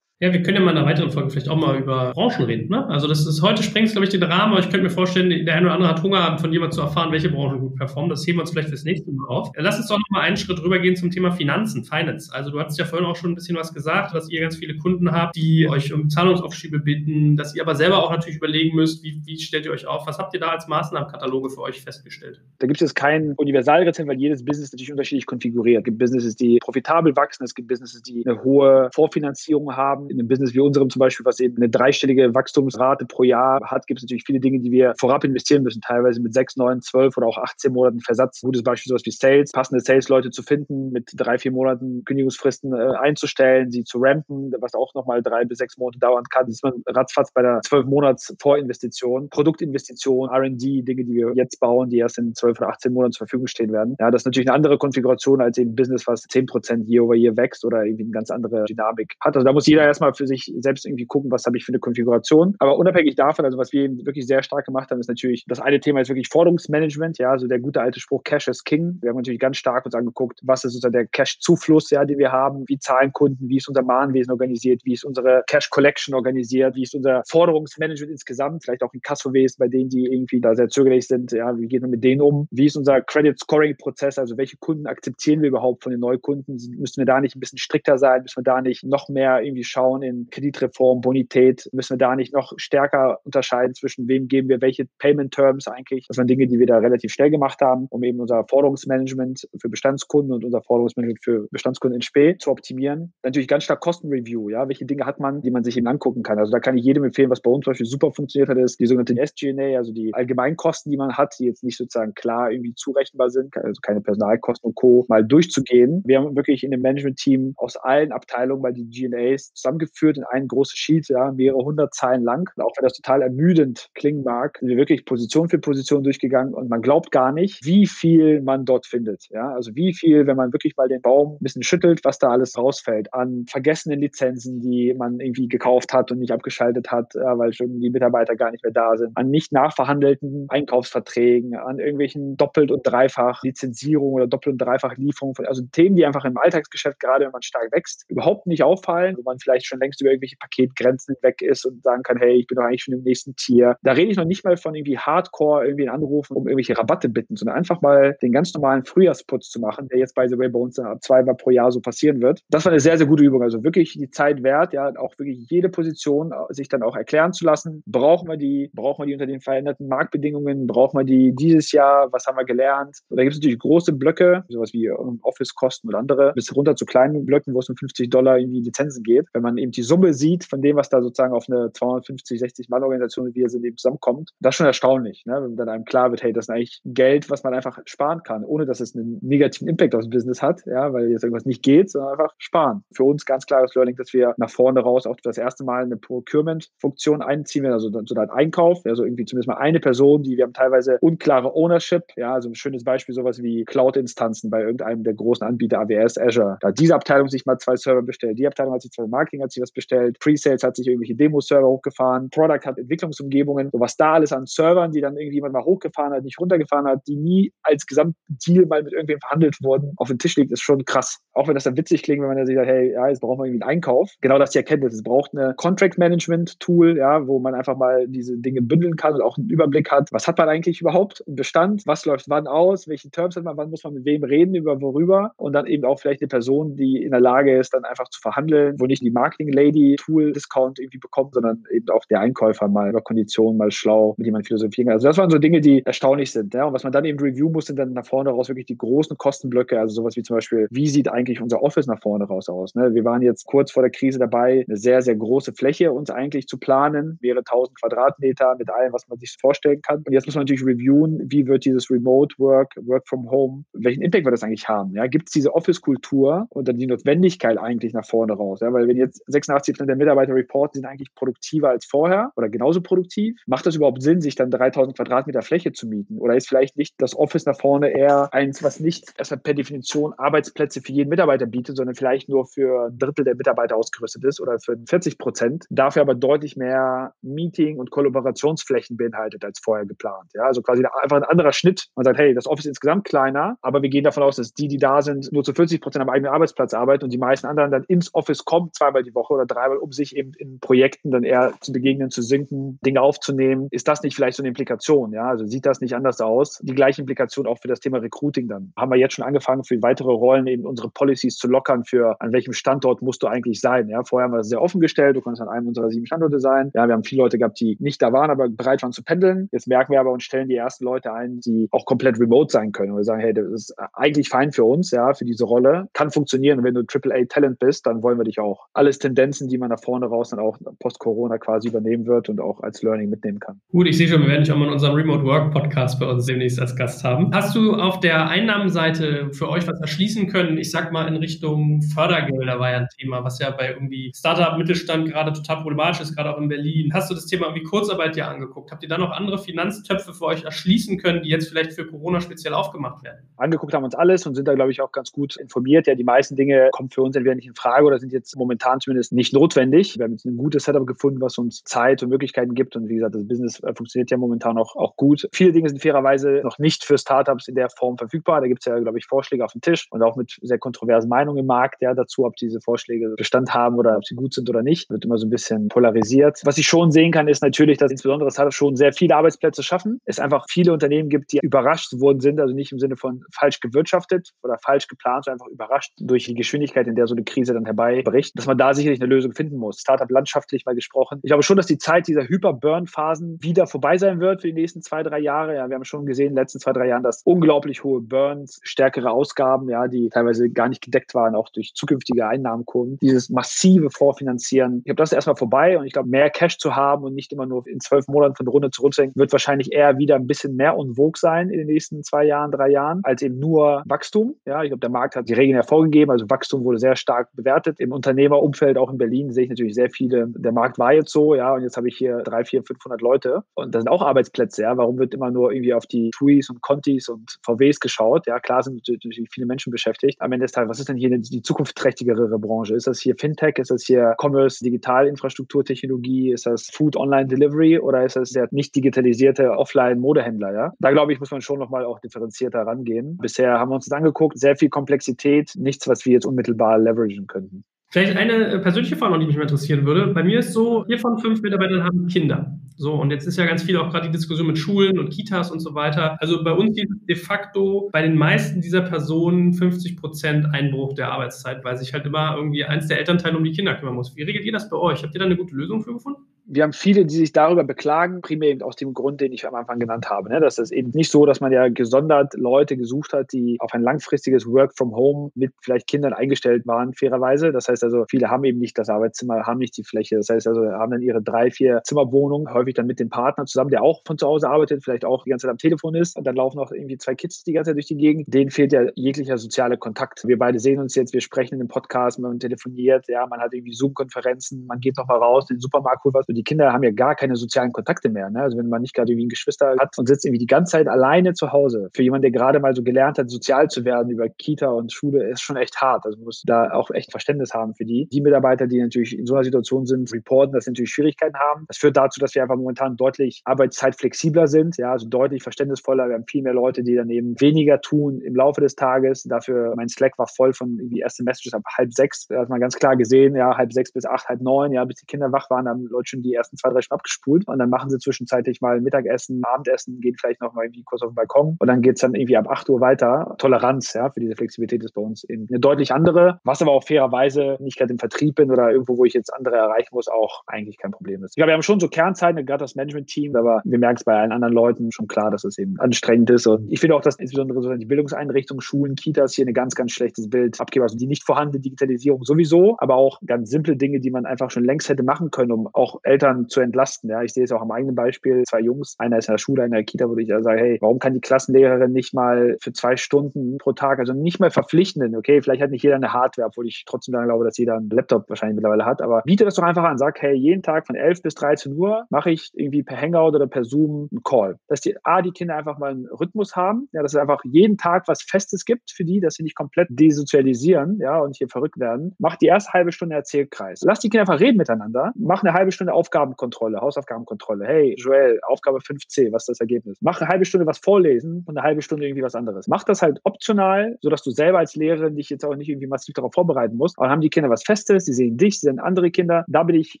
[0.18, 2.70] Ja, wir können ja mal in einer weiteren Folge vielleicht auch mal über Branchen reden.
[2.70, 2.88] Ne?
[2.88, 5.54] Also das ist heute sprengt glaube ich, den Rahmen, aber ich könnte mir vorstellen, der
[5.54, 8.08] eine oder andere hat Hunger, von jemandem zu erfahren, welche Branchen gut performen.
[8.08, 9.50] Das heben wir uns vielleicht fürs nächste Mal auf.
[9.56, 12.34] Lass uns doch noch mal einen Schritt rübergehen zum Thema Finanzen, Finance.
[12.34, 14.78] Also du hattest ja vorhin auch schon ein bisschen was gesagt, dass ihr ganz viele
[14.78, 19.04] Kunden habt, die euch um Zahlungsaufschiebe bitten, dass ihr aber selber auch natürlich überlegen müsst,
[19.04, 20.06] wie, wie stellt ihr euch auf?
[20.06, 22.40] Was habt ihr da als Maßnahmenkataloge für euch festgestellt?
[22.58, 25.80] Da gibt es kein Universalrezept, weil jedes Business natürlich unterschiedlich konfiguriert.
[25.80, 30.05] Es gibt Businesses, die profitabel wachsen, es gibt Businesses, die eine hohe Vorfinanzierung haben.
[30.10, 33.86] In einem Business wie unserem zum Beispiel, was eben eine dreistellige Wachstumsrate pro Jahr hat,
[33.86, 37.16] gibt es natürlich viele Dinge, die wir vorab investieren müssen, teilweise mit sechs, neun, zwölf
[37.16, 38.40] oder auch 18 Monaten Versatz.
[38.40, 42.96] Gutes Beispiel sowas wie Sales, passende Sales-Leute zu finden, mit drei, vier Monaten Kündigungsfristen äh,
[43.00, 46.46] einzustellen, sie zu rampen, was auch nochmal drei bis sechs Monate dauern kann.
[46.46, 51.60] Das ist man ratzfatz bei der zwölf Monats Vorinvestition, Produktinvestition, R&D, Dinge, die wir jetzt
[51.60, 53.96] bauen, die erst in zwölf oder 18 Monaten zur Verfügung stehen werden.
[53.98, 57.14] Ja, das ist natürlich eine andere Konfiguration als eben Business, was zehn Prozent year over
[57.14, 59.36] year wächst oder irgendwie eine ganz andere Dynamik hat.
[59.36, 61.78] Also da muss jeder erstmal für sich selbst irgendwie gucken, was habe ich für eine
[61.78, 62.54] Konfiguration.
[62.58, 65.80] Aber unabhängig davon, also was wir wirklich sehr stark gemacht haben, ist natürlich, das eine
[65.80, 68.98] Thema ist wirklich Forderungsmanagement, ja, also der gute alte Spruch Cash is King.
[69.00, 72.32] Wir haben natürlich ganz stark uns angeguckt, was ist sozusagen der Cash-Zufluss, ja, den wir
[72.32, 76.82] haben, wie zahlen Kunden, wie ist unser Mahnwesen organisiert, wie ist unsere Cash-Collection organisiert, wie
[76.82, 81.06] ist unser Forderungsmanagement insgesamt, vielleicht auch in Kassowesen, bei denen, die irgendwie da sehr zögerlich
[81.06, 84.86] sind, ja, wie gehen wir mit denen um, wie ist unser Credit-Scoring-Prozess, also welche Kunden
[84.86, 88.38] akzeptieren wir überhaupt von den Neukunden, müssen wir da nicht ein bisschen strikter sein, müssen
[88.38, 92.52] wir da nicht noch mehr irgendwie schauen in Kreditreform, Bonität, müssen wir da nicht noch
[92.56, 96.06] stärker unterscheiden zwischen wem geben wir welche Payment Terms eigentlich.
[96.08, 99.68] Das waren Dinge, die wir da relativ schnell gemacht haben, um eben unser Forderungsmanagement für
[99.68, 103.12] Bestandskunden und unser Forderungsmanagement für Bestandskunden in Spee zu optimieren.
[103.22, 106.38] Natürlich ganz stark Kostenreview, ja, welche Dinge hat man, die man sich eben angucken kann.
[106.38, 108.80] Also da kann ich jedem empfehlen, was bei uns zum Beispiel super funktioniert hat, ist
[108.80, 112.74] die sogenannte SG&A, also die Allgemeinkosten, die man hat, die jetzt nicht sozusagen klar irgendwie
[112.74, 115.04] zurechenbar sind, also keine Personalkosten und Co.
[115.08, 116.02] mal durchzugehen.
[116.06, 120.48] Wir haben wirklich in dem Management-Team aus allen Abteilungen mal die G&As zusammengeführt in ein
[120.48, 122.50] großes Sheet, ja, mehrere hundert Zeilen lang.
[122.56, 126.54] Und auch wenn das total ermüdend klingen mag, sind wir wirklich Position für Position durchgegangen
[126.54, 129.26] und man glaubt gar nicht, wie viel man dort findet.
[129.30, 132.30] Ja, also wie viel, wenn man wirklich mal den Baum ein bisschen schüttelt, was da
[132.30, 137.52] alles rausfällt an vergessenen Lizenzen, die man irgendwie gekauft hat und nicht abgeschaltet hat, weil
[137.52, 142.70] schon die Mitarbeiter gar nicht mehr da sind, an nicht nachverhandelten Einkaufsverträgen, an irgendwelchen doppelt
[142.70, 147.00] und dreifach Lizenzierungen oder doppelt und dreifach Lieferungen von, also Themen, die einfach im Alltagsgeschäft,
[147.00, 150.36] gerade wenn man stark wächst, überhaupt nicht auffallen, wo man vielleicht schon längst über irgendwelche
[150.38, 153.76] Paketgrenzen weg ist und sagen kann, hey, ich bin doch eigentlich schon im nächsten Tier.
[153.82, 157.36] Da rede ich noch nicht mal von irgendwie Hardcore irgendwie anrufen, um irgendwelche Rabatte bitten,
[157.36, 160.58] sondern einfach mal den ganz normalen Frühjahrsputz zu machen, der jetzt by the way bei
[160.58, 162.40] uns ab zweimal pro Jahr so passieren wird.
[162.50, 163.42] Das war eine sehr, sehr gute Übung.
[163.42, 167.44] Also wirklich die Zeit wert, ja, auch wirklich jede Position sich dann auch erklären zu
[167.44, 167.82] lassen.
[167.86, 172.12] Brauchen wir die, brauchen wir die unter den veränderten Marktbedingungen, brauchen wir die dieses Jahr,
[172.12, 172.98] was haben wir gelernt?
[173.10, 177.24] Da gibt es natürlich große Blöcke, sowas wie Office-Kosten oder andere, bis runter zu kleinen
[177.26, 179.26] Blöcken, wo es um 50 Dollar irgendwie Lizenzen geht.
[179.32, 182.68] Wenn man eben die Summe sieht von dem, was da sozusagen auf eine 250, 60
[182.68, 185.40] Mann Organisation, wie wir sind, eben zusammenkommt, das ist schon erstaunlich, ne?
[185.42, 188.44] wenn dann einem klar wird, hey, das ist eigentlich Geld, was man einfach sparen kann,
[188.44, 191.90] ohne dass es einen negativen Impact aufs Business hat, ja, weil jetzt irgendwas nicht geht,
[191.90, 192.84] sondern einfach sparen.
[192.92, 195.96] Für uns ganz klares Learning, dass wir nach vorne raus auch das erste Mal eine
[195.96, 200.52] Procurement-Funktion einziehen, also so eine Einkauf, also irgendwie zumindest mal eine Person, die wir haben
[200.52, 205.46] teilweise unklare Ownership, ja, also ein schönes Beispiel, sowas wie Cloud-Instanzen bei irgendeinem der großen
[205.46, 206.58] Anbieter, AWS, Azure.
[206.60, 209.42] Da hat diese Abteilung sich mal zwei Server bestellt, die Abteilung hat sich zwei Marketing
[209.46, 213.96] hat sich was bestellt, Pre-Sales hat sich irgendwelche Demo-Server hochgefahren, Product hat Entwicklungsumgebungen, so was
[213.96, 217.52] da alles an Servern, die dann irgendjemand mal hochgefahren hat, nicht runtergefahren hat, die nie
[217.62, 221.18] als Gesamtdeal mal mit irgendwem verhandelt wurden, auf den Tisch liegt, ist schon krass.
[221.32, 223.46] Auch wenn das dann witzig klingt, wenn man dann sagt, hey, ja, jetzt brauchen wir
[223.46, 224.10] irgendwie einen Einkauf.
[224.20, 224.94] Genau das die Erkenntnis.
[224.94, 229.36] Es braucht eine Contract-Management-Tool, ja, wo man einfach mal diese Dinge bündeln kann und auch
[229.36, 230.08] einen Überblick hat.
[230.12, 231.82] Was hat man eigentlich überhaupt im Bestand?
[231.86, 232.88] Was läuft wann aus?
[232.88, 233.56] Welche Terms hat man?
[233.56, 234.54] Wann muss man mit wem reden?
[234.54, 235.32] Über worüber?
[235.36, 238.20] Und dann eben auch vielleicht eine Person, die in der Lage ist, dann einfach zu
[238.20, 243.56] verhandeln, wo nicht die Marketing-Lady-Tool-Discount irgendwie bekommt, sondern eben auch der Einkäufer mal über Konditionen
[243.56, 244.94] mal schlau mit jemandem philosophieren kann.
[244.94, 246.54] Also das waren so Dinge, die erstaunlich sind.
[246.54, 246.64] Ja?
[246.64, 249.16] Und was man dann eben review muss, sind dann nach vorne raus wirklich die großen
[249.16, 252.74] Kostenblöcke, also sowas wie zum Beispiel, wie sieht eigentlich unser Office nach vorne raus aus?
[252.74, 252.94] Ne?
[252.94, 256.46] Wir waren jetzt kurz vor der Krise dabei, eine sehr, sehr große Fläche uns eigentlich
[256.46, 260.02] zu planen, mehrere tausend Quadratmeter mit allem, was man sich vorstellen kann.
[260.06, 264.02] Und jetzt muss man natürlich reviewen, wie wird dieses Remote Work, Work from Home, welchen
[264.02, 264.94] Impact wird das eigentlich haben?
[264.94, 265.06] Ja?
[265.06, 268.60] Gibt es diese Office-Kultur und dann die Notwendigkeit eigentlich nach vorne raus?
[268.60, 268.72] Ja?
[268.72, 272.80] Weil wenn jetzt 86 Prozent der Mitarbeiter reporten, sind eigentlich produktiver als vorher oder genauso
[272.80, 276.18] produktiv, macht das überhaupt Sinn, sich dann 3000 Quadratmeter Fläche zu mieten?
[276.18, 280.12] Oder ist vielleicht nicht das Office nach vorne eher eins, was nicht erstmal per Definition
[280.14, 284.40] Arbeitsplätze für jeden Mitarbeiter bietet, sondern vielleicht nur für ein Drittel der Mitarbeiter ausgerüstet ist
[284.40, 290.30] oder für 40 Prozent, dafür aber deutlich mehr Meeting- und Kollaborationsflächen beinhaltet als vorher geplant.
[290.34, 291.86] Ja, also quasi einfach ein anderer Schnitt.
[291.94, 294.68] Man sagt, hey, das Office ist insgesamt kleiner, aber wir gehen davon aus, dass die,
[294.68, 297.70] die da sind, nur zu 40 Prozent am eigenen Arbeitsplatz arbeiten und die meisten anderen
[297.70, 301.24] dann ins Office kommen, zweimal die Woche oder dreimal, um sich eben in Projekten dann
[301.24, 303.68] eher zu begegnen, zu sinken, Dinge aufzunehmen.
[303.70, 305.12] Ist das nicht vielleicht so eine Implikation?
[305.12, 306.58] Ja, also sieht das nicht anders aus?
[306.62, 308.72] Die gleiche Implikation auch für das Thema Recruiting dann.
[308.76, 312.32] Haben wir jetzt schon angefangen, für weitere Rollen eben unsere Policies zu lockern für an
[312.32, 313.88] welchem Standort musst du eigentlich sein.
[313.88, 316.40] Ja, vorher haben wir das sehr offen gestellt, du konntest an einem unserer sieben Standorte
[316.40, 316.70] sein.
[316.74, 319.48] Ja, wir haben viele Leute gehabt, die nicht da waren, aber bereit waren zu pendeln.
[319.52, 322.72] Jetzt merken wir aber und stellen die ersten Leute ein, die auch komplett remote sein
[322.72, 322.92] können.
[322.92, 325.88] Und wir sagen, hey, das ist eigentlich fein für uns, ja, für diese Rolle.
[325.92, 326.58] Kann funktionieren.
[326.58, 328.66] Und wenn du AAA Talent bist, dann wollen wir dich auch.
[328.72, 332.60] Alles Business-Tendenzen, die man nach vorne raus dann auch post-Corona quasi übernehmen wird und auch
[332.60, 333.60] als Learning mitnehmen kann.
[333.70, 336.06] Gut, ich sehe schon, wir werden dich auch mal in unserem Remote Work Podcast bei
[336.06, 337.30] uns demnächst als Gast haben.
[337.32, 340.58] Hast du auf der Einnahmenseite für euch was erschließen können?
[340.58, 344.56] Ich sag mal in Richtung Fördergelder war ja ein Thema, was ja bei irgendwie Startup,
[344.58, 346.92] Mittelstand gerade total problematisch ist, gerade auch in Berlin.
[346.92, 348.70] Hast du das Thema irgendwie Kurzarbeit dir angeguckt?
[348.70, 352.20] Habt ihr da noch andere Finanztöpfe für euch erschließen können, die jetzt vielleicht für Corona
[352.20, 353.26] speziell aufgemacht werden?
[353.36, 355.86] Angeguckt haben wir uns alles und sind da, glaube ich, auch ganz gut informiert.
[355.86, 358.80] Ja, die meisten Dinge kommen für uns entweder nicht in Frage oder sind jetzt momentan
[358.86, 359.98] zumindest nicht notwendig.
[359.98, 362.76] Wir haben jetzt ein gutes Setup gefunden, was uns Zeit und Möglichkeiten gibt.
[362.76, 365.28] Und wie gesagt, das Business äh, funktioniert ja momentan auch, auch gut.
[365.32, 368.40] Viele Dinge sind fairerweise noch nicht für Startups in der Form verfügbar.
[368.40, 371.08] Da gibt es ja, glaube ich, Vorschläge auf dem Tisch und auch mit sehr kontroversen
[371.08, 374.48] Meinungen im Markt ja, dazu, ob diese Vorschläge Bestand haben oder ob sie gut sind
[374.48, 374.88] oder nicht.
[374.88, 376.40] Wird immer so ein bisschen polarisiert.
[376.44, 380.00] Was ich schon sehen kann, ist natürlich, dass insbesondere Startups schon sehr viele Arbeitsplätze schaffen.
[380.04, 383.58] Es einfach viele Unternehmen gibt, die überrascht worden sind, also nicht im Sinne von falsch
[383.58, 387.52] gewirtschaftet oder falsch geplant, sondern einfach überrascht durch die Geschwindigkeit, in der so eine Krise
[387.52, 389.80] dann herbeibricht, dass man da sicherlich eine Lösung finden muss.
[389.80, 391.20] Startup landschaftlich mal gesprochen.
[391.22, 394.82] Ich glaube schon, dass die Zeit dieser Hyper-Burn-Phasen wieder vorbei sein wird für die nächsten
[394.82, 395.56] zwei, drei Jahre.
[395.56, 398.60] Ja, wir haben schon gesehen in den letzten zwei, drei Jahren, dass unglaublich hohe Burns,
[398.62, 403.90] stärkere Ausgaben, ja, die teilweise gar nicht gedeckt waren, auch durch zukünftige Einnahmenkurven, dieses massive
[403.90, 404.78] Vorfinanzieren.
[404.78, 407.32] Ich glaube, das ist erstmal vorbei und ich glaube, mehr Cash zu haben und nicht
[407.32, 410.56] immer nur in zwölf Monaten von der Runde zurückzudenken, wird wahrscheinlich eher wieder ein bisschen
[410.56, 414.36] mehr vogue sein in den nächsten zwei Jahren, drei Jahren, als eben nur Wachstum.
[414.46, 417.80] Ja, ich glaube, der Markt hat die Regeln hervorgegeben, also Wachstum wurde sehr stark bewertet.
[417.80, 421.34] Im Unternehmerumfeld, auch in Berlin, sehe ich natürlich sehr viele, der Markt war jetzt so,
[421.34, 424.62] ja, und jetzt habe ich hier drei, vier, 500 Leute und das sind auch Arbeitsplätze,
[424.62, 424.76] ja.
[424.76, 428.26] Warum wird immer nur irgendwie auf die TUIs und Contis und VWs geschaut?
[428.26, 430.20] Ja, klar sind natürlich viele Menschen beschäftigt.
[430.20, 432.74] Am Ende des Tages, was ist denn hier die zukunftsträchtigere Branche?
[432.74, 433.58] Ist das hier Fintech?
[433.58, 436.32] Ist das hier Commerce, Digitalinfrastruktur, Technologie?
[436.32, 440.52] Ist das Food Online Delivery oder ist das der nicht digitalisierte Offline-Modehändler?
[440.52, 443.18] Ja, da glaube ich, muss man schon nochmal auch differenzierter rangehen.
[443.18, 447.26] Bisher haben wir uns das angeguckt, sehr viel Komplexität, nichts, was wir jetzt unmittelbar leveragen
[447.26, 447.64] könnten.
[447.96, 450.08] Vielleicht eine äh, persönliche Frage die mich interessieren würde.
[450.08, 452.54] Bei mir ist so, vier von fünf Mitarbeitern haben Kinder.
[452.76, 455.50] So, und jetzt ist ja ganz viel auch gerade die Diskussion mit Schulen und Kitas
[455.50, 456.18] und so weiter.
[456.20, 461.10] Also bei uns ist de facto bei den meisten dieser Personen 50 Prozent Einbruch der
[461.10, 464.14] Arbeitszeit, weil sich halt immer irgendwie eins der Elternteile um die Kinder kümmern muss.
[464.14, 465.02] Wie regelt ihr das bei euch?
[465.02, 466.20] Habt ihr da eine gute Lösung für gefunden?
[466.48, 469.54] Wir haben viele, die sich darüber beklagen, primär eben aus dem Grund, den ich am
[469.54, 470.28] Anfang genannt habe.
[470.28, 470.40] Ne?
[470.40, 473.82] Das ist eben nicht so, dass man ja gesondert Leute gesucht hat, die auf ein
[473.82, 477.50] langfristiges Work from Home mit vielleicht Kindern eingestellt waren, fairerweise.
[477.50, 480.16] Das heißt also, viele haben eben nicht das Arbeitszimmer, haben nicht die Fläche.
[480.16, 483.70] Das heißt also, haben dann ihre drei, vier Zimmerwohnungen, häufig dann mit dem Partner zusammen,
[483.70, 486.16] der auch von zu Hause arbeitet, vielleicht auch die ganze Zeit am Telefon ist.
[486.16, 488.32] Und dann laufen auch irgendwie zwei Kids die ganze Zeit durch die Gegend.
[488.32, 490.22] Denen fehlt ja jeglicher sozialer Kontakt.
[490.24, 493.52] Wir beide sehen uns jetzt, wir sprechen in dem Podcast, man telefoniert, ja, man hat
[493.52, 496.26] irgendwie Zoom-Konferenzen, man geht noch mal raus, in den Supermarkt, holt was.
[496.36, 498.30] Die Kinder haben ja gar keine sozialen Kontakte mehr.
[498.30, 498.42] Ne?
[498.42, 500.88] Also wenn man nicht gerade irgendwie ein Geschwister hat und sitzt irgendwie die ganze Zeit
[500.88, 501.88] alleine zu Hause.
[501.94, 505.28] Für jemanden, der gerade mal so gelernt hat, sozial zu werden über Kita und Schule,
[505.28, 506.04] ist schon echt hart.
[506.04, 508.08] Also man muss da auch echt Verständnis haben für die.
[508.12, 511.64] Die Mitarbeiter, die natürlich in so einer Situation sind, reporten, dass sie natürlich Schwierigkeiten haben.
[511.68, 516.08] Das führt dazu, dass wir einfach momentan deutlich arbeitszeitflexibler sind, ja, also deutlich verständnisvoller.
[516.08, 519.22] Wir haben viel mehr Leute, die dann eben weniger tun im Laufe des Tages.
[519.24, 522.26] Dafür, mein Slack war voll von irgendwie ersten Messages ab halb sechs.
[522.28, 524.96] Da hat man ganz klar gesehen, ja, halb sechs bis acht, halb neun, ja, bis
[524.96, 527.46] die Kinder wach waren, haben Leute schon die ersten zwei, drei Stunden abgespult.
[527.46, 531.10] Und dann machen sie zwischenzeitlich mal Mittagessen, Abendessen, gehen vielleicht noch mal irgendwie kurz auf
[531.10, 531.56] den Balkon.
[531.58, 533.34] Und dann geht's dann irgendwie ab acht Uhr weiter.
[533.38, 536.84] Toleranz, ja, für diese Flexibilität ist bei uns eben eine deutlich andere, was aber auch
[536.84, 540.42] fairerweise nicht gerade im Vertrieb bin oder irgendwo, wo ich jetzt andere erreichen muss, auch
[540.46, 541.32] eigentlich kein Problem ist.
[541.32, 544.14] Ich glaube, wir haben schon so Kernzeiten, gerade das Management-Team, aber wir merken es bei
[544.14, 546.46] allen anderen Leuten schon klar, dass es eben anstrengend ist.
[546.46, 549.92] Und ich finde auch, dass insbesondere so die Bildungseinrichtungen, Schulen, Kitas hier ein ganz, ganz
[549.92, 550.84] schlechtes Bild abgeben.
[550.84, 554.64] Also die nicht vorhandene Digitalisierung sowieso, aber auch ganz simple Dinge, die man einfach schon
[554.64, 556.15] längst hätte machen können, um auch Eltern
[556.48, 557.10] zu entlasten.
[557.10, 558.42] Ja, ich sehe es auch am eigenen Beispiel.
[558.44, 560.60] Zwei Jungs, einer ist in der Schule, einer in der Kita, wo ich ja sage,
[560.60, 564.50] hey, warum kann die Klassenlehrerin nicht mal für zwei Stunden pro Tag, also nicht mal
[564.50, 567.76] verpflichtenden, okay, vielleicht hat nicht jeder eine Hardware, obwohl ich trotzdem daran glaube, dass jeder
[567.76, 570.86] einen Laptop wahrscheinlich mittlerweile hat, aber biete das doch einfach an, sag, hey, jeden Tag
[570.86, 574.58] von 11 bis 13 Uhr mache ich irgendwie per Hangout oder per Zoom einen Call.
[574.68, 577.76] Dass die A, die Kinder einfach mal einen Rhythmus haben, ja, dass es einfach jeden
[577.76, 581.78] Tag was Festes gibt für die, dass sie nicht komplett desozialisieren, ja, und hier verrückt
[581.78, 582.14] werden.
[582.18, 583.82] Mach die erste halbe Stunde Erzählkreis.
[583.84, 585.12] Lass die Kinder einfach reden miteinander.
[585.16, 587.66] Mach eine halbe Stunde Aufgabenkontrolle, Hausaufgabenkontrolle.
[587.66, 589.98] Hey, Joel, Aufgabe 5c, was ist das Ergebnis?
[590.00, 592.68] Mach eine halbe Stunde was vorlesen und eine halbe Stunde irgendwie was anderes.
[592.68, 596.14] Mach das halt optional, sodass du selber als Lehrerin dich jetzt auch nicht irgendwie massiv
[596.14, 596.96] darauf vorbereiten musst.
[596.96, 599.44] Aber dann haben die Kinder was Festes, sie sehen dich, sie sehen andere Kinder.
[599.48, 600.00] Da bin ich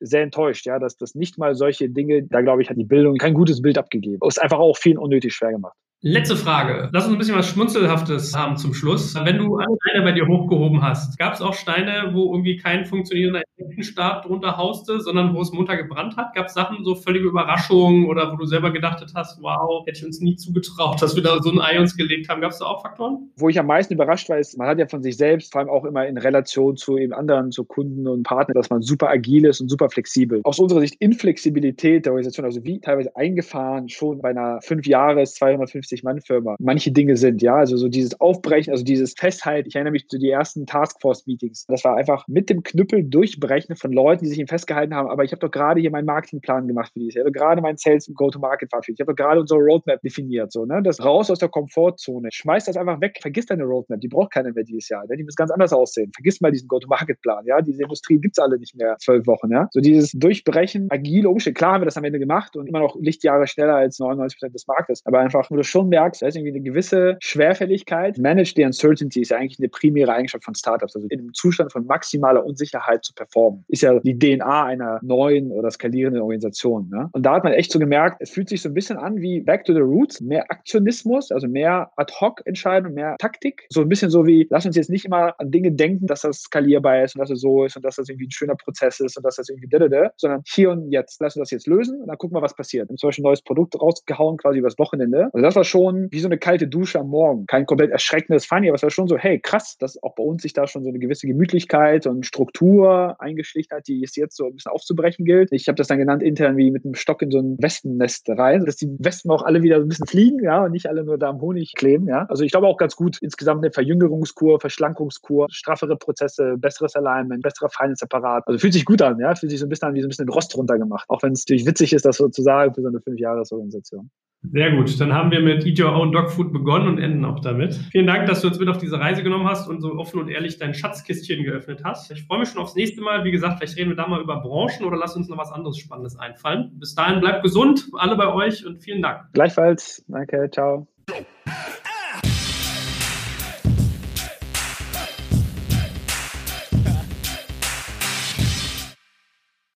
[0.00, 3.16] sehr enttäuscht, ja, dass das nicht mal solche Dinge, da glaube ich, hat die Bildung
[3.18, 4.18] kein gutes Bild abgegeben.
[4.26, 5.76] Ist einfach auch vielen unnötig schwer gemacht.
[6.04, 6.88] Letzte Frage.
[6.92, 9.14] Lass uns ein bisschen was Schmunzelhaftes haben zum Schluss.
[9.14, 12.84] Wenn du alle Steine bei dir hochgehoben hast, gab es auch Steine, wo irgendwie kein
[12.84, 13.42] funktionierender
[13.78, 16.34] Start drunter hauste, sondern wo es munter gebrannt hat?
[16.34, 20.04] Gab es Sachen, so völlige Überraschungen oder wo du selber gedacht hast, wow, hätte ich
[20.04, 22.40] uns nie zugetraut, dass wir da so ein Ei uns gelegt haben?
[22.40, 23.30] Gab es da auch Faktoren?
[23.36, 25.70] Wo ich am meisten überrascht war, ist, man hat ja von sich selbst, vor allem
[25.70, 29.44] auch immer in Relation zu eben anderen, zu Kunden und Partnern, dass man super agil
[29.44, 30.40] ist und super flexibel.
[30.42, 35.34] Aus unserer Sicht Inflexibilität der Organisation, also wie teilweise eingefahren schon bei einer fünf Jahres,
[35.34, 39.68] 250 50-Mann-Firma manche Dinge sind, ja, also so dieses Aufbrechen, also dieses Festhalten.
[39.68, 41.66] Ich erinnere mich zu den ersten Taskforce-Meetings.
[41.66, 45.08] Das war einfach mit dem Knüppel durchbrechen von Leuten, die sich ihm festgehalten haben.
[45.08, 47.16] Aber ich habe doch gerade hier meinen Marketingplan gemacht für dieses.
[47.16, 49.00] Ich habe gerade meinen Sales und Go-to-Market verabschiedet.
[49.00, 50.82] Ich habe doch gerade unsere Roadmap definiert, so, ne?
[50.82, 52.28] Das raus aus der Komfortzone.
[52.32, 53.18] Schmeiß das einfach weg.
[53.20, 54.00] Vergiss deine Roadmap.
[54.00, 55.04] Die braucht keiner mehr dieses Jahr.
[55.08, 55.16] Ne?
[55.16, 56.10] Die muss ganz anders aussehen.
[56.14, 57.60] Vergiss mal diesen Go-to-Market-Plan, ja?
[57.60, 59.68] Diese Industrie gibt es alle nicht mehr zwölf Wochen, ja?
[59.72, 61.58] So dieses Durchbrechen, agile Umstände.
[61.58, 64.54] Klar haben wir das am Ende gemacht und immer noch Lichtjahre schneller als 99 Prozent
[64.54, 65.02] des Marktes.
[65.04, 68.18] Aber einfach, wo du schon merkst, da ist irgendwie eine gewisse Schwerfälligkeit.
[68.18, 70.96] Manage the Uncertainty ist ja eigentlich eine primäre Eigenschaft von Startups.
[70.96, 73.64] Also in einem Zustand von maximaler Unsicherheit zu performen.
[73.68, 76.88] Ist ja die DNA einer neuen oder skalierenden Organisation.
[76.90, 77.08] Ne?
[77.12, 79.40] Und da hat man echt so gemerkt, es fühlt sich so ein bisschen an wie
[79.40, 80.20] Back to the Roots.
[80.20, 83.66] Mehr Aktionismus, also mehr Ad-Hoc-Entscheidungen, mehr Taktik.
[83.68, 86.42] So ein bisschen so wie, lass uns jetzt nicht immer an Dinge denken, dass das
[86.42, 89.16] skalierbar ist und dass es so ist und dass das irgendwie ein schöner Prozess ist
[89.16, 91.20] und dass das irgendwie da, sondern hier und jetzt.
[91.20, 92.88] Lass uns das jetzt lösen und dann gucken wir, was passiert.
[92.88, 95.30] Wir haben zum Beispiel ein neues Produkt rausgehauen, quasi übers Wochenende.
[95.32, 97.46] Also das war schon wie so eine kalte Dusche am Morgen.
[97.46, 100.42] Kein komplett erschreckendes Funny, aber es war schon so, hey, krass, dass auch bei uns
[100.42, 104.46] sich da schon so eine gewisse Gemütlichkeit und Struktur eingeschlichen hat, die es jetzt so
[104.46, 105.48] ein bisschen aufzubrechen gilt.
[105.50, 108.66] Ich habe das dann genannt intern wie mit einem Stock in so ein Wespennest rein,
[108.66, 111.30] dass die Wespen auch alle wieder ein bisschen fliegen, ja, und nicht alle nur da
[111.30, 112.26] am Honig kleben, ja.
[112.28, 117.70] Also ich glaube auch ganz gut insgesamt eine Verjüngerungskur, Verschlankungskur, straffere Prozesse, besseres Alignment, besserer
[117.70, 118.46] Finance-Apparat.
[118.46, 120.10] Also fühlt sich gut an, ja, fühlt sich so ein bisschen an wie so ein
[120.10, 121.08] bisschen Rost runtergemacht.
[121.08, 124.10] Auch wenn es natürlich witzig ist, das sozusagen für so eine Fünfjahresorganisation.
[124.50, 125.00] Sehr gut.
[125.00, 127.74] Dann haben wir mit Eat Your Own Dog Food begonnen und enden auch damit.
[127.92, 130.28] Vielen Dank, dass du uns mit auf diese Reise genommen hast und so offen und
[130.28, 132.10] ehrlich dein Schatzkistchen geöffnet hast.
[132.10, 133.24] Ich freue mich schon aufs nächste Mal.
[133.24, 135.78] Wie gesagt, vielleicht reden wir da mal über Branchen oder lass uns noch was anderes
[135.78, 136.72] Spannendes einfallen.
[136.74, 139.32] Bis dahin bleibt gesund, alle bei euch und vielen Dank.
[139.32, 140.04] Gleichfalls.
[140.08, 140.50] Danke.
[140.50, 140.88] Ciao.